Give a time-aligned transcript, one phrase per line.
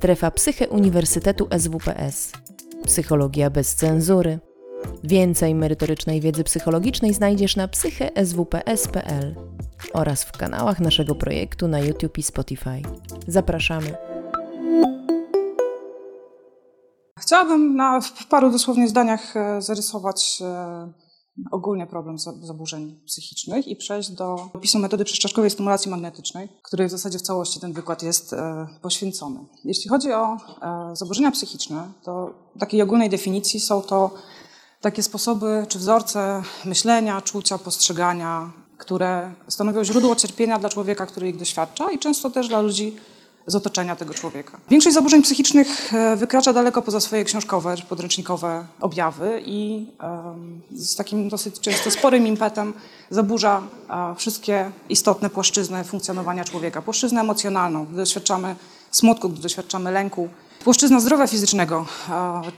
[0.00, 2.32] Strefa Psyche Uniwersytetu SWPS.
[2.84, 4.38] Psychologia bez cenzury.
[5.04, 9.34] Więcej merytorycznej wiedzy psychologicznej znajdziesz na psycheswps.pl
[9.92, 12.82] oraz w kanałach naszego projektu na YouTube i Spotify.
[13.26, 13.96] Zapraszamy.
[17.18, 20.42] Chciałabym na, w paru dosłownie zdaniach e, zarysować
[21.38, 26.90] e, ogólnie problem zaburzeń psychicznych i przejść do opisu metody przeszczaszkowej stymulacji magnetycznej, której w
[26.90, 29.40] zasadzie w całości ten wykład jest e, poświęcony.
[29.64, 30.36] Jeśli chodzi o
[30.92, 34.10] zaburzenia psychiczne, to takiej ogólnej definicji są to
[34.80, 41.36] takie sposoby czy wzorce myślenia, czucia, postrzegania, które stanowią źródło cierpienia dla człowieka, który ich
[41.36, 42.96] doświadcza i często też dla ludzi
[43.50, 44.58] z otoczenia tego człowieka.
[44.70, 49.86] Większość zaburzeń psychicznych e, wykracza daleko poza swoje książkowe czy podręcznikowe objawy i
[50.70, 52.72] z takim dosyć często sporym impetem
[53.10, 53.62] zaburza
[54.16, 56.82] wszystkie istotne płaszczyzny funkcjonowania człowieka.
[56.82, 58.56] Płaszczyznę emocjonalną, gdy doświadczamy
[58.90, 60.28] smutku, gdy doświadczamy lęku,
[60.64, 61.86] Płaszczyzna zdrowia fizycznego.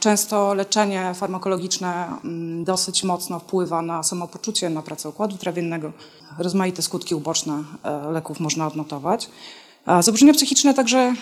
[0.01, 5.93] Często leczenie farmakologiczne mm, dosyć mocno wpływa na samopoczucie, na pracę układu trawiennego.
[6.39, 9.31] Rozmaite skutki uboczne e, leków można odnotować.
[9.87, 11.15] Zaburzenia psychiczne także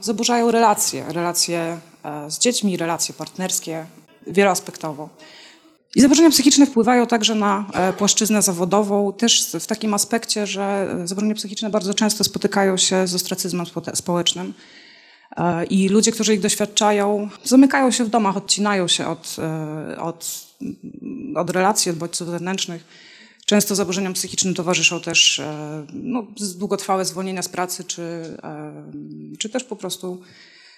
[0.00, 3.86] zaburzają relacje, relacje e, z dziećmi, relacje partnerskie,
[4.26, 5.08] wieloaspektowo.
[5.94, 11.34] I zaburzenia psychiczne wpływają także na e, płaszczyznę zawodową, też w takim aspekcie, że zaburzenia
[11.34, 14.54] psychiczne bardzo często spotykają się z ostracyzmem społecznym.
[15.36, 19.36] E, I ludzie, którzy ich doświadczają, zamykają się w domach, odcinają się od,
[19.98, 20.46] od,
[21.36, 22.84] od relacji, od bodźców zewnętrznych
[23.46, 28.02] Często zaburzeniom psychicznym towarzyszą też e, no, długotrwałe zwolnienia z pracy, czy,
[28.42, 28.84] e,
[29.38, 30.22] czy też po prostu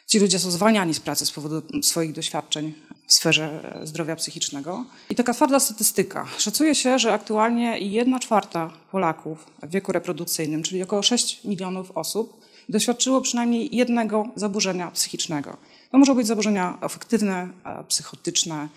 [0.07, 2.75] ci ludzie są zwalniani z pracy z powodu swoich doświadczeń
[3.07, 4.85] w sferze zdrowia psychicznego.
[5.11, 6.27] I taka twarda statystyka.
[6.39, 12.41] Szacuje się, że aktualnie jedna czwarta Polaków w wieku reprodukcyjnym, czyli około 6 milionów osób,
[12.69, 15.57] doświadczyło przynajmniej jednego zaburzenia psychicznego.
[15.91, 18.69] To mogą być zaburzenia afektywne, e, psychotyczne,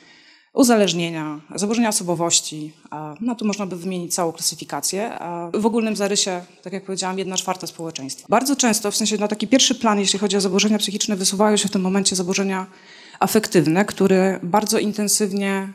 [0.53, 2.73] uzależnienia, zaburzenia osobowości.
[3.22, 5.18] No tu można by wymienić całą klasyfikację.
[5.53, 8.25] W ogólnym zarysie, tak jak powiedziałam, jedna czwarta społeczeństwa.
[8.29, 11.68] Bardzo często, w sensie na taki pierwszy plan, jeśli chodzi o zaburzenia psychiczne, wysuwają się
[11.68, 12.66] w tym momencie zaburzenia
[13.19, 15.73] afektywne, które bardzo intensywnie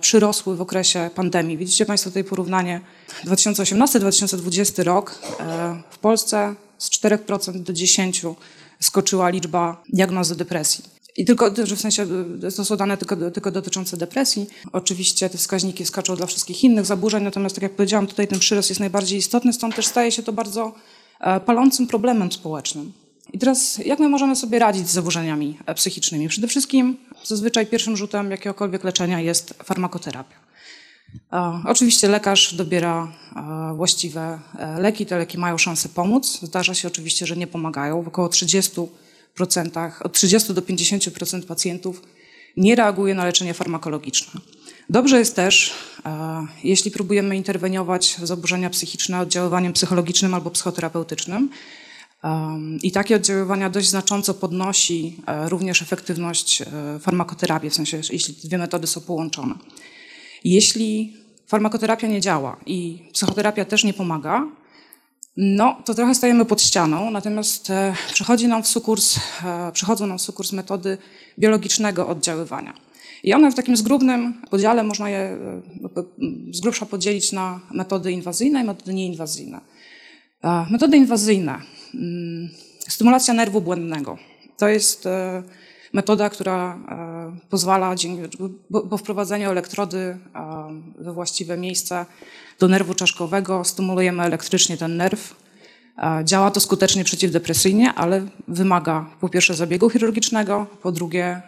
[0.00, 1.56] przyrosły w okresie pandemii.
[1.58, 2.80] Widzicie Państwo tutaj porównanie
[3.24, 5.18] 2018-2020 rok.
[5.90, 8.34] W Polsce z 4% do 10%
[8.80, 10.84] skoczyła liczba diagnozy depresji.
[11.16, 12.06] I tylko, że w sensie
[12.56, 14.46] to są dane tylko, tylko dotyczące depresji.
[14.72, 18.68] Oczywiście te wskaźniki skaczą dla wszystkich innych zaburzeń, natomiast tak jak powiedziałam, tutaj ten przyrost
[18.68, 20.74] jest najbardziej istotny, stąd też staje się to bardzo
[21.20, 22.92] e, palącym problemem społecznym.
[23.32, 26.28] I teraz, jak my możemy sobie radzić z zaburzeniami e, psychicznymi?
[26.28, 30.36] Przede wszystkim, zazwyczaj pierwszym rzutem jakiegokolwiek leczenia jest farmakoterapia.
[31.66, 34.38] Oczywiście lekarz dobiera e, właściwe
[34.78, 36.38] leki, te leki mają szansę pomóc.
[36.42, 38.02] Zdarza się oczywiście, że nie pomagają.
[38.02, 38.80] W około 30
[40.04, 42.02] od 30 do 50% pacjentów
[42.56, 44.40] nie reaguje na leczenie farmakologiczne.
[44.90, 45.74] Dobrze jest też,
[46.06, 51.50] e, jeśli próbujemy interweniować w zaburzenia psychiczne oddziaływaniem psychologicznym albo psychoterapeutycznym.
[52.82, 56.66] I takie oddziaływania dość znacząco podnosi e, również efektywność e,
[57.00, 59.54] farmakoterapii, w sensie jeśli dwie metody są połączone.
[60.44, 61.16] Jeśli
[61.46, 64.46] farmakoterapia nie działa i psychoterapia też nie pomaga,
[65.36, 70.18] no, to trochę stajemy pod ścianą, natomiast e, przychodzi nam w sukurs, e, przychodzą nam
[70.18, 70.98] w sukurs metody
[71.38, 72.74] biologicznego oddziaływania.
[73.22, 75.62] I one w takim zgrubnym podziale można je e,
[76.50, 79.60] z grubsza podzielić na metody inwazyjne i metody nieinwazyjne.
[80.70, 81.60] Metody inwazyjne.
[81.94, 82.48] Mm,
[82.88, 84.18] stymulacja nerwu błędnego.
[84.58, 85.08] To jest
[85.92, 86.78] metoda, która
[87.50, 87.94] pozwala
[88.90, 90.18] po wprowadzeniu elektrody
[90.98, 92.06] we właściwe miejsce
[92.62, 95.36] do nerwu czaszkowego, stymulujemy elektrycznie ten nerw.
[96.24, 101.42] Działa to skutecznie przeciwdepresyjnie, ale wymaga po pierwsze zabiegu chirurgicznego, po drugie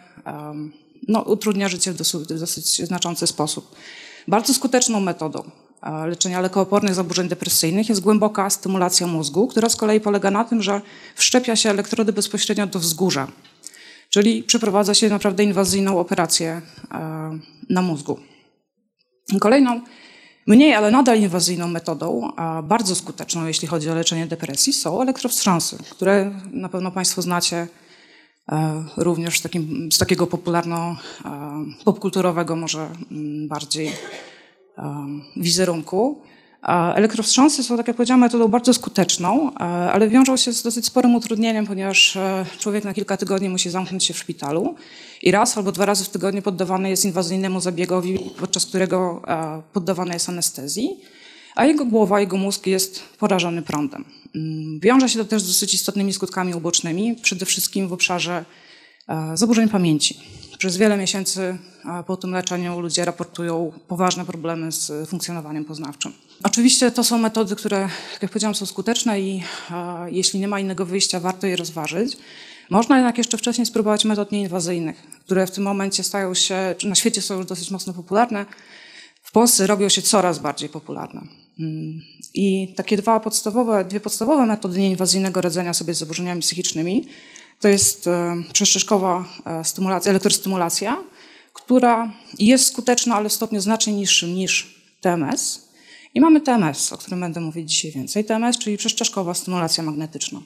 [1.07, 3.75] no, utrudnia życie w dosyć, w dosyć znaczący sposób.
[4.27, 5.43] Bardzo skuteczną metodą
[6.05, 10.81] leczenia lekoopornych zaburzeń depresyjnych jest głęboka stymulacja mózgu, która z kolei polega na tym, że
[11.15, 13.27] wszczepia się elektrody bezpośrednio do wzgórza,
[14.09, 16.61] czyli przeprowadza się naprawdę inwazyjną operację
[17.69, 18.19] na mózgu.
[19.39, 19.81] Kolejną
[20.47, 25.77] Mniej, ale nadal inwazyjną metodą, a bardzo skuteczną, jeśli chodzi o leczenie depresji, są elektrowstrząsy,
[25.89, 27.67] które na pewno Państwo znacie
[28.51, 30.95] e, również z, takim, z takiego popularno
[31.25, 35.05] e, popkulturowego może mm, bardziej e,
[35.37, 36.21] wizerunku.
[36.95, 39.53] Elektrowstrząsy są, tak jak powiedziałam, metodą bardzo skuteczną,
[39.93, 42.17] ale wiążą się z dosyć sporym utrudnieniem, ponieważ
[42.59, 44.75] człowiek na kilka tygodni musi zamknąć się w szpitalu
[45.21, 49.21] i raz albo dwa razy w tygodniu poddawany jest inwazyjnemu zabiegowi, podczas którego
[49.73, 50.89] poddawany jest anestezji.
[51.55, 54.05] a jego głowa, jego mózg jest porażony prądem.
[54.35, 58.45] Mm, wiąże się to też z dosyć istotnymi skutkami ubocznymi, przede wszystkim w obszarze
[59.07, 60.19] e, zaburzeń pamięci.
[60.57, 61.57] Przez wiele miesięcy
[62.07, 66.13] po tym leczeniu ludzie raportują poważne problemy z funkcjonowaniem poznawczym.
[66.43, 67.89] Oczywiście to są metody, które,
[68.21, 69.43] jak powiedziałam, są skuteczne i
[70.07, 72.17] jeśli nie ma innego wyjścia, warto je rozważyć.
[72.69, 76.95] Można jednak jeszcze wcześniej spróbować metod nieinwazyjnych, które w tym momencie stają się, czy na
[76.95, 78.45] świecie są już dosyć mocno popularne.
[79.23, 81.21] W Polsce robią się coraz bardziej popularne.
[81.59, 82.01] Mm.
[82.33, 87.07] I takie dwa podstawowe, dwie podstawowe metody nieinwazyjnego radzenia sobie z zaburzeniami psychicznymi
[87.59, 90.97] to jest e, przestrzeszkowa e, stymulacja, elektrostymulacja,
[91.53, 95.64] która jest skuteczna, ale w stopniu znacznie niższym niż TMS.
[96.15, 98.25] I mamy TMS, o którym będę mówić dzisiaj więcej.
[98.25, 100.41] TMS, czyli przestrzeszkowa stymulacja magnetyczna.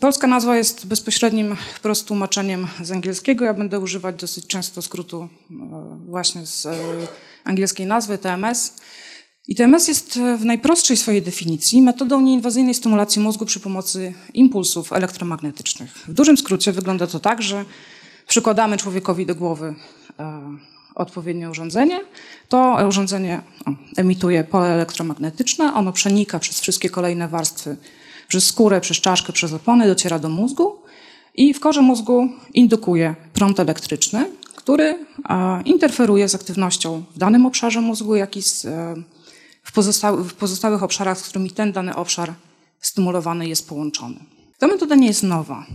[0.00, 3.44] Polska nazwa jest bezpośrednim wprost tłumaczeniem z angielskiego.
[3.44, 5.58] Ja będę używać dosyć często skrótu e,
[6.06, 6.68] właśnie z
[7.44, 8.74] angielskiej nazwy TMS.
[9.48, 15.92] I TMS jest w najprostszej swojej definicji metodą nieinwazyjnej stymulacji mózgu przy pomocy impulsów elektromagnetycznych.
[16.08, 17.64] W dużym skrócie wygląda to tak, że
[18.26, 19.74] przykładamy człowiekowi do głowy
[20.18, 20.56] e,
[20.94, 22.00] odpowiednie urządzenie.
[22.48, 23.42] To urządzenie
[23.96, 27.76] emituje pole elektromagnetyczne, ono przenika przez wszystkie kolejne warstwy,
[28.28, 30.76] przez skórę, przez czaszkę, przez opony, dociera do mózgu
[31.34, 35.06] i w korze mózgu indukuje prąd elektryczny, który
[35.64, 38.94] interferuje z aktywnością w danym obszarze mózgu, jak i z, e,
[39.62, 42.34] w, pozostałych, w pozostałych obszarach, z którymi ten dany obszar
[42.80, 44.16] stymulowany jest połączony.
[44.58, 45.66] Ta metoda nie jest nowa.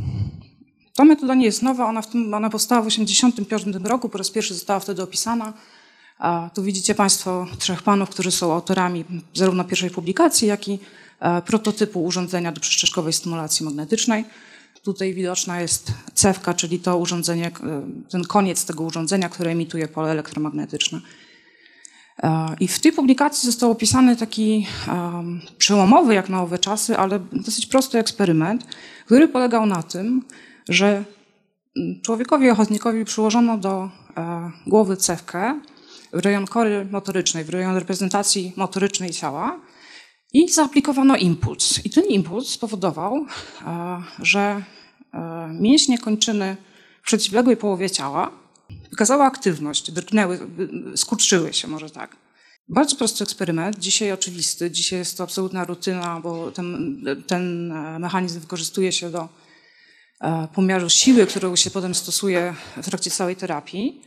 [0.95, 4.31] Ta metoda nie jest nowa, ona, w tym, ona powstała w 1985 roku, po raz
[4.31, 5.53] pierwszy została wtedy opisana.
[6.19, 10.79] A tu widzicie Państwo trzech panów, którzy są autorami zarówno pierwszej publikacji, jak i
[11.19, 14.25] e, prototypu urządzenia do przeszczeszkowej stymulacji magnetycznej.
[14.83, 17.51] Tutaj widoczna jest cewka, czyli to urządzenie, e,
[18.09, 21.01] ten koniec tego urządzenia, które emituje pole elektromagnetyczne.
[22.23, 27.19] E, I w tej publikacji został opisany taki um, przełomowy jak na owe czasy, ale
[27.31, 28.67] dosyć prosty eksperyment,
[29.05, 30.21] który polegał na tym,
[30.69, 31.03] że
[31.77, 35.59] mm, człowiekowi ochotnikowi przyłożono do e, głowy cewkę
[36.13, 39.59] w rejon kory motorycznej, w rejon reprezentacji motorycznej ciała
[40.33, 41.85] i zaaplikowano impuls.
[41.85, 43.25] I ten impuls spowodował,
[43.65, 44.63] e, że
[45.13, 46.57] e, mięśnie kończyny
[47.01, 48.31] w przeciwległej połowie ciała
[48.89, 50.39] wykazały aktywność, drgnęły,
[50.95, 52.15] skurczyły się może tak.
[52.69, 58.91] Bardzo prosty eksperyment, dzisiaj oczywisty, dzisiaj jest to absolutna rutyna, bo ten, ten mechanizm wykorzystuje
[58.91, 59.29] się do
[60.53, 64.01] pomiaru siły, którą się potem stosuje w trakcie całej terapii.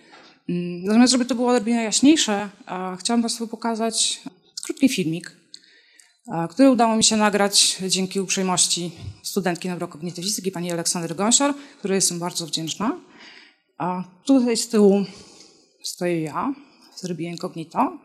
[0.49, 4.21] Mm, natomiast, żeby to było odrobinę jaśniejsze, e, chciałam Państwu pokazać
[4.65, 5.37] krótki filmik,
[6.29, 8.91] e, który udało mi się nagrać dzięki uprzejmości
[9.23, 12.97] studentki neurokognitywistyki, pani Aleksandry Gąsior, której jestem bardzo wdzięczna.
[13.79, 15.05] A tutaj z tyłu
[15.83, 16.55] stoję ja,
[16.97, 17.99] zrobię incognito.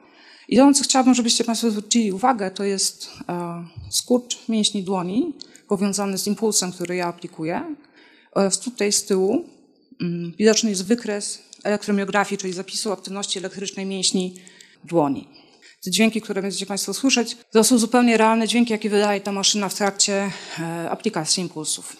[0.47, 3.09] I to, co chciałabym, żebyście Państwo zwrócili uwagę, to jest
[3.89, 5.33] skurcz mięśni dłoni
[5.67, 7.75] powiązany z impulsem, który ja aplikuję.
[8.31, 9.45] Oraz tutaj z tyłu
[10.01, 14.35] mm, widoczny jest wykres elektromiografii, czyli zapisu aktywności elektrycznej mięśni
[14.83, 15.27] dłoni.
[15.83, 19.69] Te dźwięki, które będziecie Państwo słyszeć, to są zupełnie realne dźwięki, jakie wydaje ta maszyna
[19.69, 21.97] w trakcie e, aplikacji impulsów.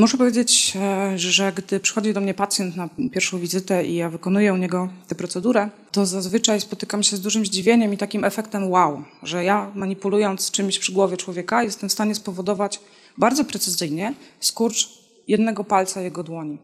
[0.00, 4.54] Muszę powiedzieć, e, że gdy przychodzi do mnie pacjent na pierwszą wizytę i ja wykonuję
[4.54, 9.04] u niego tę procedurę, to zazwyczaj spotykam się z dużym zdziwieniem i takim efektem wow,
[9.22, 12.80] że ja manipulując czymś przy głowie człowieka jestem w stanie spowodować
[13.18, 14.88] bardzo precyzyjnie skurcz
[15.28, 16.58] jednego palca jego dłoni.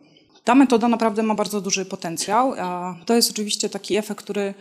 [0.45, 2.55] Ta metoda naprawdę ma bardzo duży potencjał.
[3.07, 4.55] To jest oczywiście taki efekt, który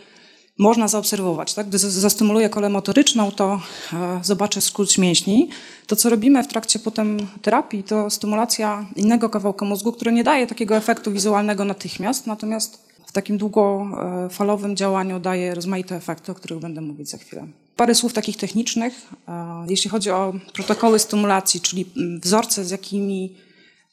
[0.58, 1.54] można zaobserwować.
[1.54, 1.68] Tak?
[1.68, 3.60] Gdy zastymuluję kolę motoryczną, to
[3.92, 5.48] e, zobaczę skrót mięśni.
[5.86, 10.46] To, co robimy w trakcie potem terapii, to stymulacja innego kawałka mózgu, który nie daje
[10.46, 16.80] takiego efektu wizualnego natychmiast, natomiast w takim długofalowym działaniu daje rozmaite efekty, o których będę
[16.80, 17.46] mówić za chwilę.
[17.76, 18.94] Parę słów takich technicznych.
[19.28, 23.36] E, jeśli chodzi o protokoły stymulacji, czyli mm, wzorce, z jakimi,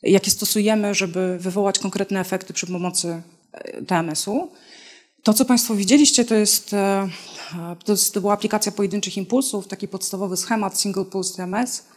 [0.03, 4.50] jakie stosujemy, żeby wywołać konkretne efekty przy pomocy e, TMS-u,
[5.25, 7.10] to, co Państwo widzieliście, to jest, e,
[7.86, 11.88] to, jest, to była aplikacja pojedynczych impulsów, taki podstawowy schemat Single Pulse TMS.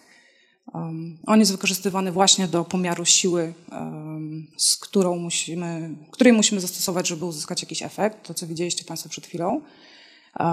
[0.75, 7.09] Um, on jest wykorzystywany właśnie do pomiaru siły, um, z którą musimy, której musimy zastosować,
[7.09, 9.61] żeby uzyskać jakiś efekt, to co widzieliście Państwo przed chwilą.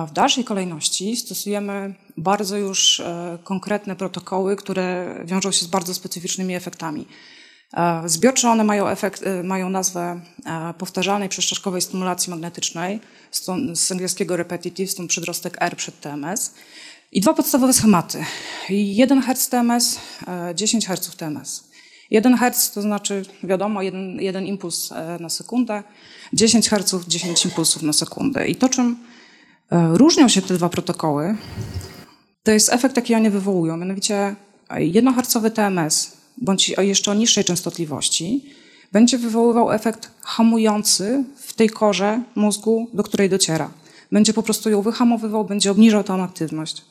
[0.08, 6.55] W dalszej kolejności stosujemy bardzo już e, konkretne protokoły, które wiążą się z bardzo specyficznymi
[6.55, 7.05] efektami.
[7.75, 10.20] E, zbiorczo one mają, efekt, e, mają nazwę
[10.77, 13.00] powtarzalnej przeszczaszkowej stymulacji magnetycznej,
[13.75, 16.53] z angielskiego repetitive, stąd przedrostek R przed TMS.
[17.12, 18.25] I dwa podstawowe schematy.
[18.70, 20.00] 1 Hz TMS,
[20.55, 21.63] 10 Hz TMS.
[22.12, 25.84] 1 Hz to znaczy, wiadomo, jeden, jeden impuls na sekundę,
[26.34, 28.48] 10 Hz, 10 impulsów na sekundę.
[28.48, 28.98] I to, czym
[29.72, 31.36] E, różnią się te dwa protokoły.
[32.44, 33.77] To jest efekt, jaki one wywołują.
[33.77, 34.36] Mianowicie
[34.77, 38.44] jednoharcowy TMS, bądź jeszcze o niższej częstotliwości,
[38.92, 43.72] będzie wywoływał efekt hamujący w tej korze mózgu, do której dociera.
[44.12, 46.82] Będzie po prostu ją wyhamowywał, będzie obniżał tą aktywność.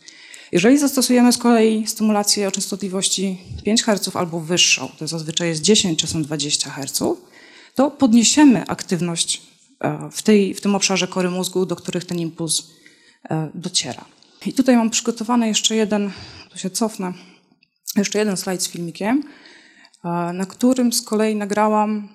[0.52, 5.98] Jeżeli zastosujemy z kolei stymulację o częstotliwości 5 Hz albo wyższą, to zazwyczaj jest 10,
[5.98, 7.02] czasem 20 Hz,
[7.74, 9.42] to podniesiemy aktywność
[9.84, 12.62] E, w, tej, w tym obszarze kory mózgu, do których ten impuls
[13.30, 14.04] e, dociera.
[14.46, 16.10] I tutaj mam przygotowany jeszcze jeden,
[16.50, 17.12] tu się cofnę,
[17.96, 19.22] jeszcze jeden slajd z filmikiem,
[20.04, 22.08] e, na którym z kolei nagrałam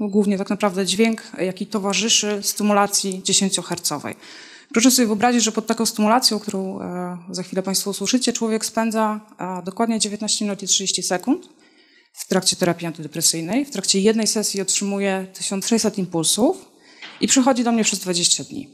[0.00, 4.14] no, głównie tak naprawdę dźwięk, jaki towarzyszy stymulacji 10-hercowej.
[4.72, 6.78] Proszę sobie wyobrazić, że pod taką stymulacją, którą
[7.30, 9.20] za chwilę Państwo usłyszycie, człowiek spędza
[9.64, 11.48] dokładnie 19 minut i 30 sekund
[12.16, 13.64] w trakcie terapii antydepresyjnej.
[13.64, 16.70] W trakcie jednej sesji otrzymuje 1600 impulsów
[17.20, 18.68] i przychodzi do mnie przez 20 dni.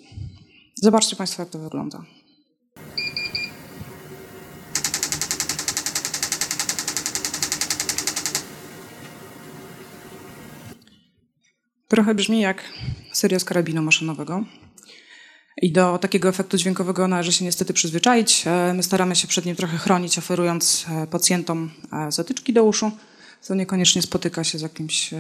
[0.74, 2.04] Zobaczcie Państwo, jak to wygląda.
[11.92, 12.62] Trochę brzmi jak
[13.12, 14.44] seria z karabinu maszynowego.
[15.62, 18.44] I do takiego efektu dźwiękowego należy się niestety przyzwyczaić.
[18.46, 22.90] E, my staramy się przed nim trochę chronić, oferując e, pacjentom e, zatyczki do uszu
[23.40, 25.10] co niekoniecznie spotyka się z jakimś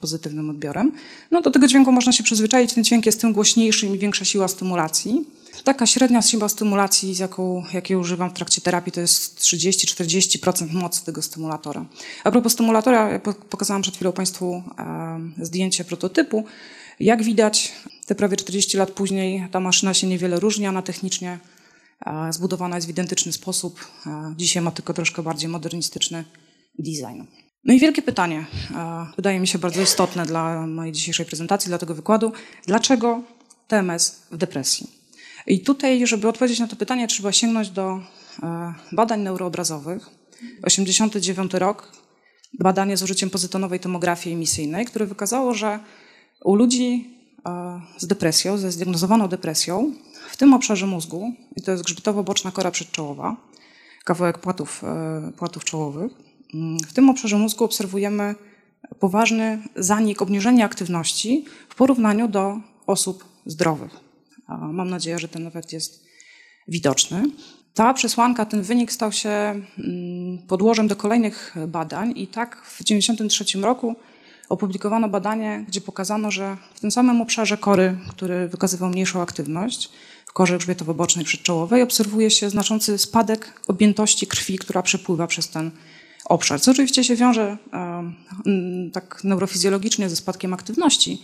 [0.00, 0.92] pozytywnym odbiorem.
[1.30, 4.48] No do tego dźwięku można się przyzwyczaić, ten dźwięk jest tym głośniejszy i większa siła
[4.48, 5.24] stymulacji.
[5.64, 11.22] Taka średnia siła stymulacji, jaką, jakiej używam w trakcie terapii, to jest 30-40% mocy tego
[11.22, 11.84] stymulatora.
[12.24, 16.44] A propos stymulatora, pokazałam przed chwilą Państwu e, zdjęcie prototypu.
[17.00, 17.72] Jak widać,
[18.06, 21.38] te prawie 40 lat później ta maszyna się niewiele różni, ona technicznie
[22.06, 23.88] e, zbudowana jest w identyczny sposób.
[24.36, 26.24] Dzisiaj ma tylko troszkę bardziej modernistyczny
[26.78, 27.22] design.
[27.64, 28.46] No i wielkie pytanie,
[29.16, 32.32] wydaje mi się bardzo istotne dla mojej dzisiejszej prezentacji, dla tego wykładu.
[32.66, 33.22] Dlaczego
[33.68, 34.99] TMS w depresji?
[35.46, 38.00] I tutaj, żeby odpowiedzieć na to pytanie, trzeba sięgnąć do
[38.42, 40.10] e, badań neuroobrazowych.
[40.62, 41.92] 89 rok,
[42.58, 45.78] badanie z użyciem pozytonowej tomografii emisyjnej, które wykazało, że
[46.44, 47.14] u ludzi
[47.46, 49.94] e, z depresją, ze zdiagnozowaną depresją,
[50.30, 53.36] w tym obszarze mózgu, i to jest grzbietowo-boczna kora przedczołowa,
[54.04, 56.12] kawałek płatów, e, płatów czołowych,
[56.88, 58.34] w tym obszarze mózgu obserwujemy
[58.98, 64.09] poważny zanik, obniżenie aktywności w porównaniu do osób zdrowych.
[64.58, 66.04] Mam nadzieję, że ten efekt jest
[66.68, 67.22] widoczny.
[67.74, 73.58] Ta przesłanka, ten wynik stał się mm, podłożem do kolejnych badań i tak w 1993
[73.58, 73.96] roku
[74.48, 79.90] opublikowano badanie, gdzie pokazano, że w tym samym obszarze kory, który wykazywał mniejszą aktywność,
[80.26, 85.70] w korze grzbietowo-bocznej przedczołowej, obserwuje się znaczący spadek objętości krwi, która przepływa przez ten
[86.24, 87.56] obszar, co oczywiście się wiąże
[88.92, 91.22] tak neurofizjologicznie ze spadkiem aktywności.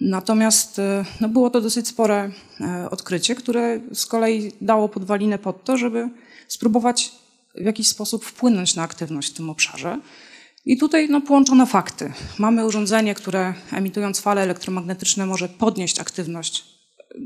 [0.00, 5.64] Natomiast e, no było to dosyć spore e, odkrycie, które z kolei dało podwalinę pod
[5.64, 6.10] to, żeby
[6.48, 7.12] spróbować
[7.54, 10.00] w jakiś sposób wpłynąć na aktywność w tym obszarze.
[10.64, 12.12] I tutaj no, połączono fakty.
[12.38, 16.64] Mamy urządzenie, które emitując fale elektromagnetyczne może podnieść aktywność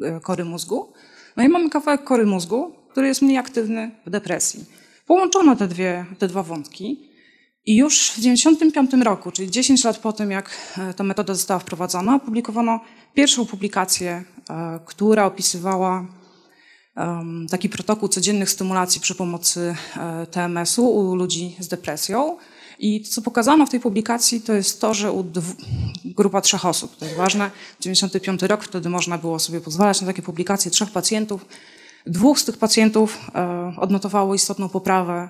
[0.03, 0.93] e, kory mózgu.
[1.37, 4.65] No i mamy kawałek kory mózgu, który jest mniej aktywny w depresji.
[5.07, 7.08] Połączono te, dwie, te dwa wątki
[7.69, 11.61] i już w 1995 roku, czyli 10 lat po tym, jak e, ta metoda została
[11.61, 12.81] wprowadzona, opublikowano
[13.15, 16.07] pierwszą publikację, e, która opisywała
[17.51, 22.37] taki protokół codziennych stymulacji przy pomocy e, TMS-u u ludzi z depresją.
[22.79, 25.25] I to, co pokazano w tej publikacji, to jest to, że u
[26.05, 30.23] grupa trzech osób, to jest ważne, 95 rok, wtedy można było sobie pozwalać na takie
[30.23, 31.47] publikacje trzech pacjentów,
[32.07, 33.31] Dwóch z tych pacjentów
[33.77, 35.29] odnotowało istotną poprawę,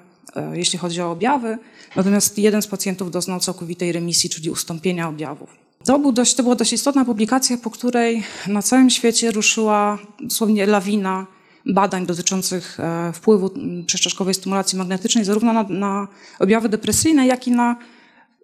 [0.53, 1.59] jeśli chodzi o objawy,
[1.97, 5.51] natomiast jeden z pacjentów doznał całkowitej remisji, czyli ustąpienia objawów.
[5.85, 10.67] To, był dość, to była dość istotna publikacja, po której na całym świecie ruszyła dosłownie
[10.67, 11.27] lawina
[11.67, 13.51] badań dotyczących e, wpływu
[13.87, 16.09] przeszczaszkowej stymulacji magnetycznej zarówno na, na
[16.39, 17.77] objawy depresyjne, jak i na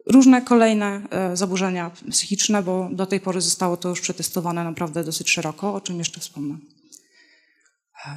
[0.07, 1.03] różne kolejne
[1.35, 5.99] zaburzenia psychiczne, bo do tej pory zostało to już przetestowane naprawdę dosyć szeroko, o czym
[5.99, 6.57] jeszcze wspomnę.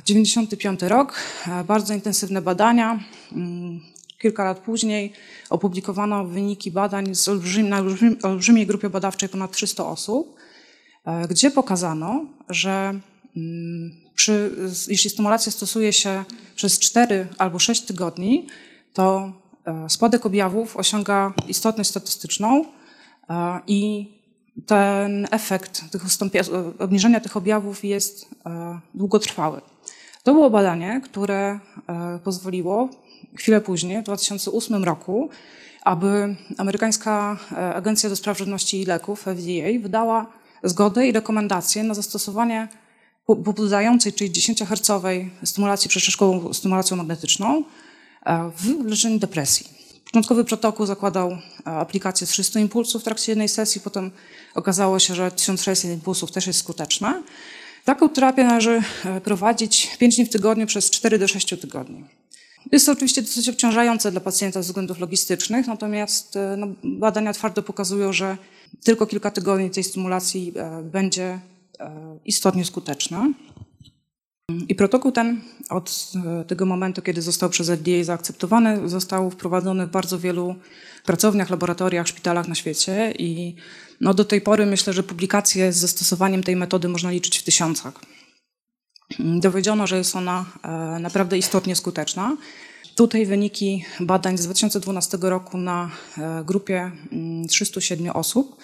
[0.05, 2.99] 95 rok, e, bardzo intensywne badania.
[3.31, 3.79] Mm,
[4.19, 5.13] kilka lat później
[5.49, 7.83] opublikowano wyniki badań z olbrzym, na
[8.23, 10.35] olbrzymiej grupie badawczej ponad 300 osób,
[11.05, 12.99] e, gdzie pokazano, że
[14.15, 14.51] przy,
[14.87, 16.23] jeśli stymulację stosuje się
[16.55, 18.47] przez 4 albo 6 tygodni,
[18.93, 19.31] to
[19.89, 22.65] spadek objawów osiąga istotność statystyczną
[23.67, 24.11] i
[24.65, 26.01] ten efekt tych
[26.79, 28.29] obniżenia tych objawów jest
[28.93, 29.61] długotrwały.
[30.27, 31.59] To było badanie, które
[32.23, 32.89] pozwoliło
[33.35, 35.29] chwilę później, w 2008 roku,
[35.83, 40.25] aby amerykańska e, Agencja do Spraw Żywności i Leków, FDA, wydała
[40.63, 42.67] zgodę i rekomendacje na zastosowanie
[43.25, 47.63] pobudzającej, czyli 10-hercowej stymulacji przestrzeszkową stymulacją magnetyczną
[48.25, 49.67] e, w leczeniu depresji.
[50.05, 54.11] Początkowy protokół zakładał e, aplikację 300 impulsów w trakcie jednej sesji, potem
[54.55, 57.23] okazało się, że 1600 impulsów też jest skuteczna.
[57.87, 58.81] Taką terapię należy
[59.23, 62.03] prowadzić 5 dni w tygodniu przez 4 do 6 tygodni.
[62.71, 67.63] Jest to oczywiście dosyć obciążające dla pacjenta ze względów logistycznych, natomiast e, no, badania twardo
[67.63, 68.37] pokazują, że
[68.83, 71.39] tylko kilka tygodni tej stymulacji e, będzie
[71.79, 73.27] e, istotnie skuteczna.
[74.67, 76.11] I protokół ten od
[76.47, 80.55] tego momentu, kiedy został przez FDA zaakceptowany, został wprowadzony w bardzo wielu
[81.05, 83.55] pracowniach, laboratoriach, szpitalach na świecie i
[84.01, 87.93] no do tej pory myślę, że publikacje z zastosowaniem tej metody można liczyć w tysiącach.
[89.19, 92.37] Dowiedziono, że jest ona e, naprawdę istotnie skuteczna.
[92.95, 96.91] Tutaj wyniki badań z 2012 roku na e, grupie
[97.49, 98.57] 307 mm, osób,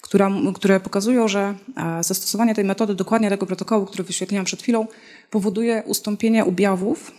[0.00, 4.86] która, które pokazują, że e, zastosowanie tej metody, dokładnie tego protokołu, który wyświetliłam przed chwilą,
[5.30, 7.12] powoduje ustąpienie objawów,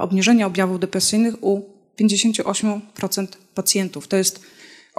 [0.00, 1.62] obniżenie objawów depresyjnych u
[2.00, 4.08] 58% pacjentów.
[4.08, 4.42] To jest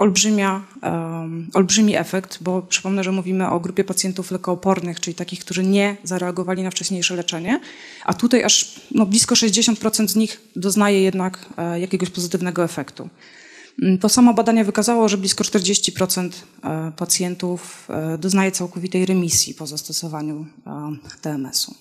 [0.00, 5.64] olbrzymia, um, olbrzymi efekt, bo przypomnę, że mówimy o grupie pacjentów lekoopornych, czyli takich, którzy
[5.64, 7.60] nie zareagowali na wcześniejsze leczenie,
[8.04, 13.08] a tutaj aż no, blisko 60% z nich doznaje jednak e, jakiegoś pozytywnego efektu.
[13.82, 16.30] Mm, to samo badanie wykazało, że blisko 40%
[16.64, 21.74] e, pacjentów e, doznaje całkowitej remisji po zastosowaniu e, TMS-u.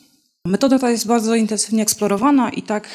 [0.45, 2.87] Metoda ta jest bardzo intensywnie eksplorowana i tak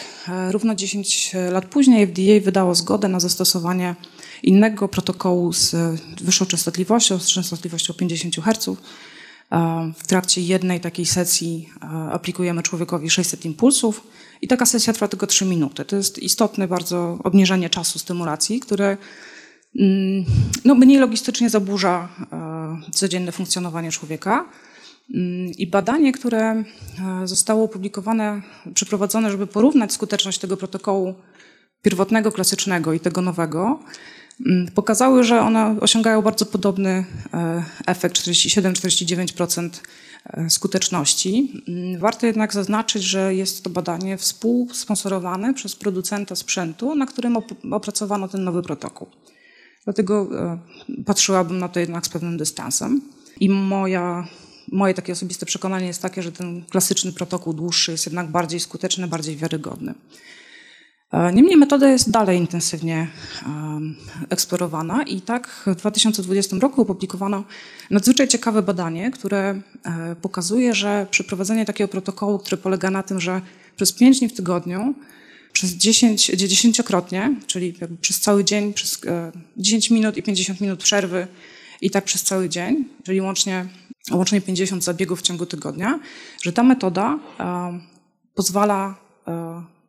[0.51, 3.95] równo 10 lat później FDA wydało zgodę na zastosowanie
[4.45, 5.75] innego protokołu z
[6.21, 8.77] wyższą częstotliwością, z częstotliwością 50 Hz.
[9.99, 11.69] W trakcie jednej takiej sesji
[12.11, 14.07] aplikujemy człowiekowi 600 impulsów
[14.43, 15.85] i taka sesja trwa tylko 3 minuty.
[15.85, 18.97] To jest istotne bardzo obniżenie czasu stymulacji, które
[19.81, 20.25] mm,
[20.65, 22.09] no, mniej logistycznie zaburza
[22.93, 24.49] codzienne funkcjonowanie człowieka.
[25.15, 26.65] Mm, I badanie, które
[27.25, 28.43] zostało opublikowane,
[28.75, 31.15] przeprowadzone, żeby porównać skuteczność tego protokołu
[31.83, 33.81] pierwotnego, klasycznego i tego nowego,
[34.75, 39.71] pokazały, że one osiągają bardzo podobny e, efekt 47-49%
[40.27, 41.63] e, skuteczności.
[41.69, 47.37] Mm, warto jednak zaznaczyć, że jest to badanie współsponsorowane przez producenta sprzętu, na którym
[47.73, 49.09] opracowano ten nowy protokół.
[49.85, 50.59] Dlatego e,
[51.05, 53.01] patrzyłabym na to jednak z pewnym dystansem.
[53.41, 54.29] I moja,
[54.73, 59.07] moje takie osobiste przekonanie jest takie, że ten klasyczny protokół dłuższy jest jednak bardziej skuteczny,
[59.07, 59.95] bardziej wiarygodny.
[61.13, 63.09] E, niemniej metoda jest dalej intensywnie
[64.29, 67.45] eksplorowana i tak w 2020 roku opublikowano
[67.91, 73.41] nadzwyczaj ciekawe badanie, które e, pokazuje, że przeprowadzenie takiego protokołu, który polega na tym, że
[73.77, 74.95] przez 5 dni w tygodniu,
[75.53, 79.01] przez 10, dziesięciokrotnie, czyli przez cały dzień, przez
[79.57, 81.27] 10 e, minut i 50 minut przerwy
[81.81, 83.67] i tak przez cały dzień, czyli łącznie,
[84.11, 86.01] łącznie 50 zabiegów w ciągu tygodnia,
[86.43, 87.19] że ta metoda
[88.35, 88.95] pozwala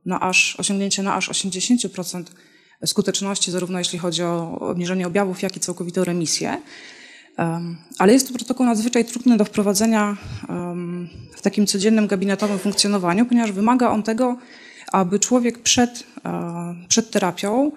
[0.06, 2.24] na aż, osiągnięcie na aż 80%
[2.86, 6.62] skuteczności, zarówno jeśli chodzi o obniżenie objawów, jak i całkowitą remisję.
[8.00, 10.18] Ale jest to protokół nadzwyczaj trudny do wprowadzenia
[11.36, 14.38] w takim codziennym gabinetowym funkcjonowaniu, ponieważ wymaga on tego,
[14.92, 17.72] aby człowiek przed, e, przed terapią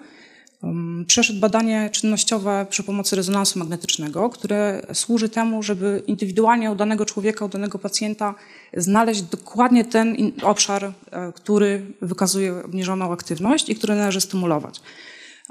[1.07, 7.45] przeszedł badanie czynnościowe przy pomocy rezonansu magnetycznego, które służy temu, żeby indywidualnie u danego człowieka,
[7.45, 8.35] u danego pacjenta
[8.77, 14.81] znaleźć dokładnie ten obszar, e, który wykazuje obniżoną aktywność i który należy stymulować.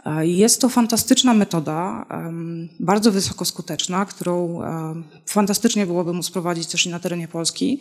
[0.06, 2.06] E, jest to fantastyczna metoda,
[2.80, 4.60] bardzo wysoko skuteczna, którą
[5.26, 7.80] fantastycznie byłoby móc prowadzić też i na terenie Polski.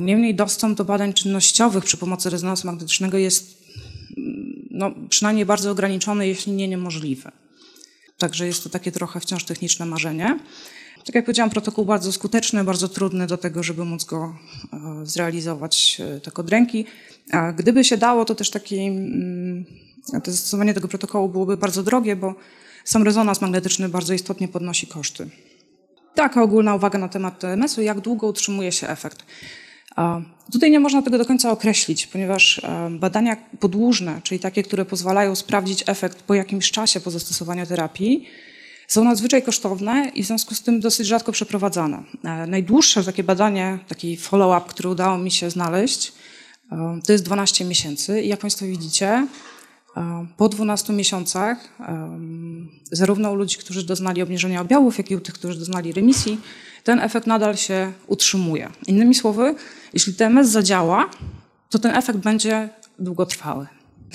[0.00, 3.60] Niemniej dostęp do badań czynnościowych przy pomocy rezonansu magnetycznego jest
[4.80, 7.30] no, przynajmniej bardzo ograniczony, jeśli nie niemożliwy.
[8.18, 10.38] Także jest to takie trochę wciąż techniczne marzenie.
[11.06, 14.34] Tak jak powiedziałam, protokół bardzo skuteczny, bardzo trudny do tego, żeby móc go
[14.72, 16.84] e, zrealizować e, tak od ręki.
[17.32, 19.64] A gdyby się dało, to też taki, mm,
[20.24, 22.34] to zastosowanie tego protokołu byłoby bardzo drogie, bo
[22.84, 25.30] sam rezonans magnetyczny bardzo istotnie podnosi koszty.
[26.14, 29.24] Taka ogólna uwaga na temat TMS-u, jak długo utrzymuje się efekt.
[30.52, 35.34] Tutaj nie można tego do końca określić, ponieważ e, badania podłużne, czyli takie, które pozwalają
[35.34, 38.26] sprawdzić efekt po jakimś czasie po zastosowaniu terapii,
[38.88, 42.02] są nadzwyczaj kosztowne i w związku z tym dosyć rzadko przeprowadzane.
[42.24, 46.12] E, najdłuższe takie badanie, taki follow-up, który udało mi się znaleźć,
[46.72, 49.26] e, to jest 12 miesięcy i jak Państwo widzicie,
[50.36, 51.78] po 12 miesiącach,
[52.92, 56.40] zarówno u ludzi, którzy doznali obniżenia objawów, jak i u tych, którzy doznali remisji,
[56.84, 58.70] ten efekt nadal się utrzymuje.
[58.86, 59.54] Innymi słowy,
[59.92, 61.10] jeśli TMS zadziała,
[61.70, 63.66] to ten efekt będzie długotrwały.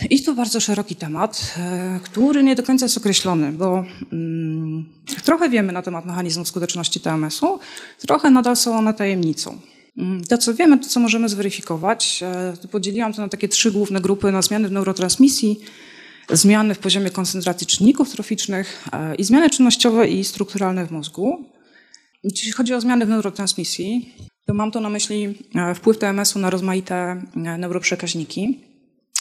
[0.10, 4.86] I to bardzo szeroki temat, e, który nie do końca jest określony, bo mm,
[5.24, 7.60] trochę wiemy na temat mechanizmów skuteczności TMS-u,
[8.00, 9.58] trochę nadal są one tajemnicą.
[9.98, 12.24] Mm, to, co wiemy, to, co możemy zweryfikować,
[12.62, 15.60] to podzieliłam to na takie trzy główne grupy, na zmiany w neurotransmisji,
[16.30, 21.46] zmiany w poziomie koncentracji czynników troficznych i zmiany czynnościowe i strukturalne w mózgu.
[22.26, 26.50] Jeśli chodzi o zmiany w neurotransmisji, to mam to na myśli e, wpływ TMS-u na
[26.50, 28.60] rozmaite e, neuroprzekaźniki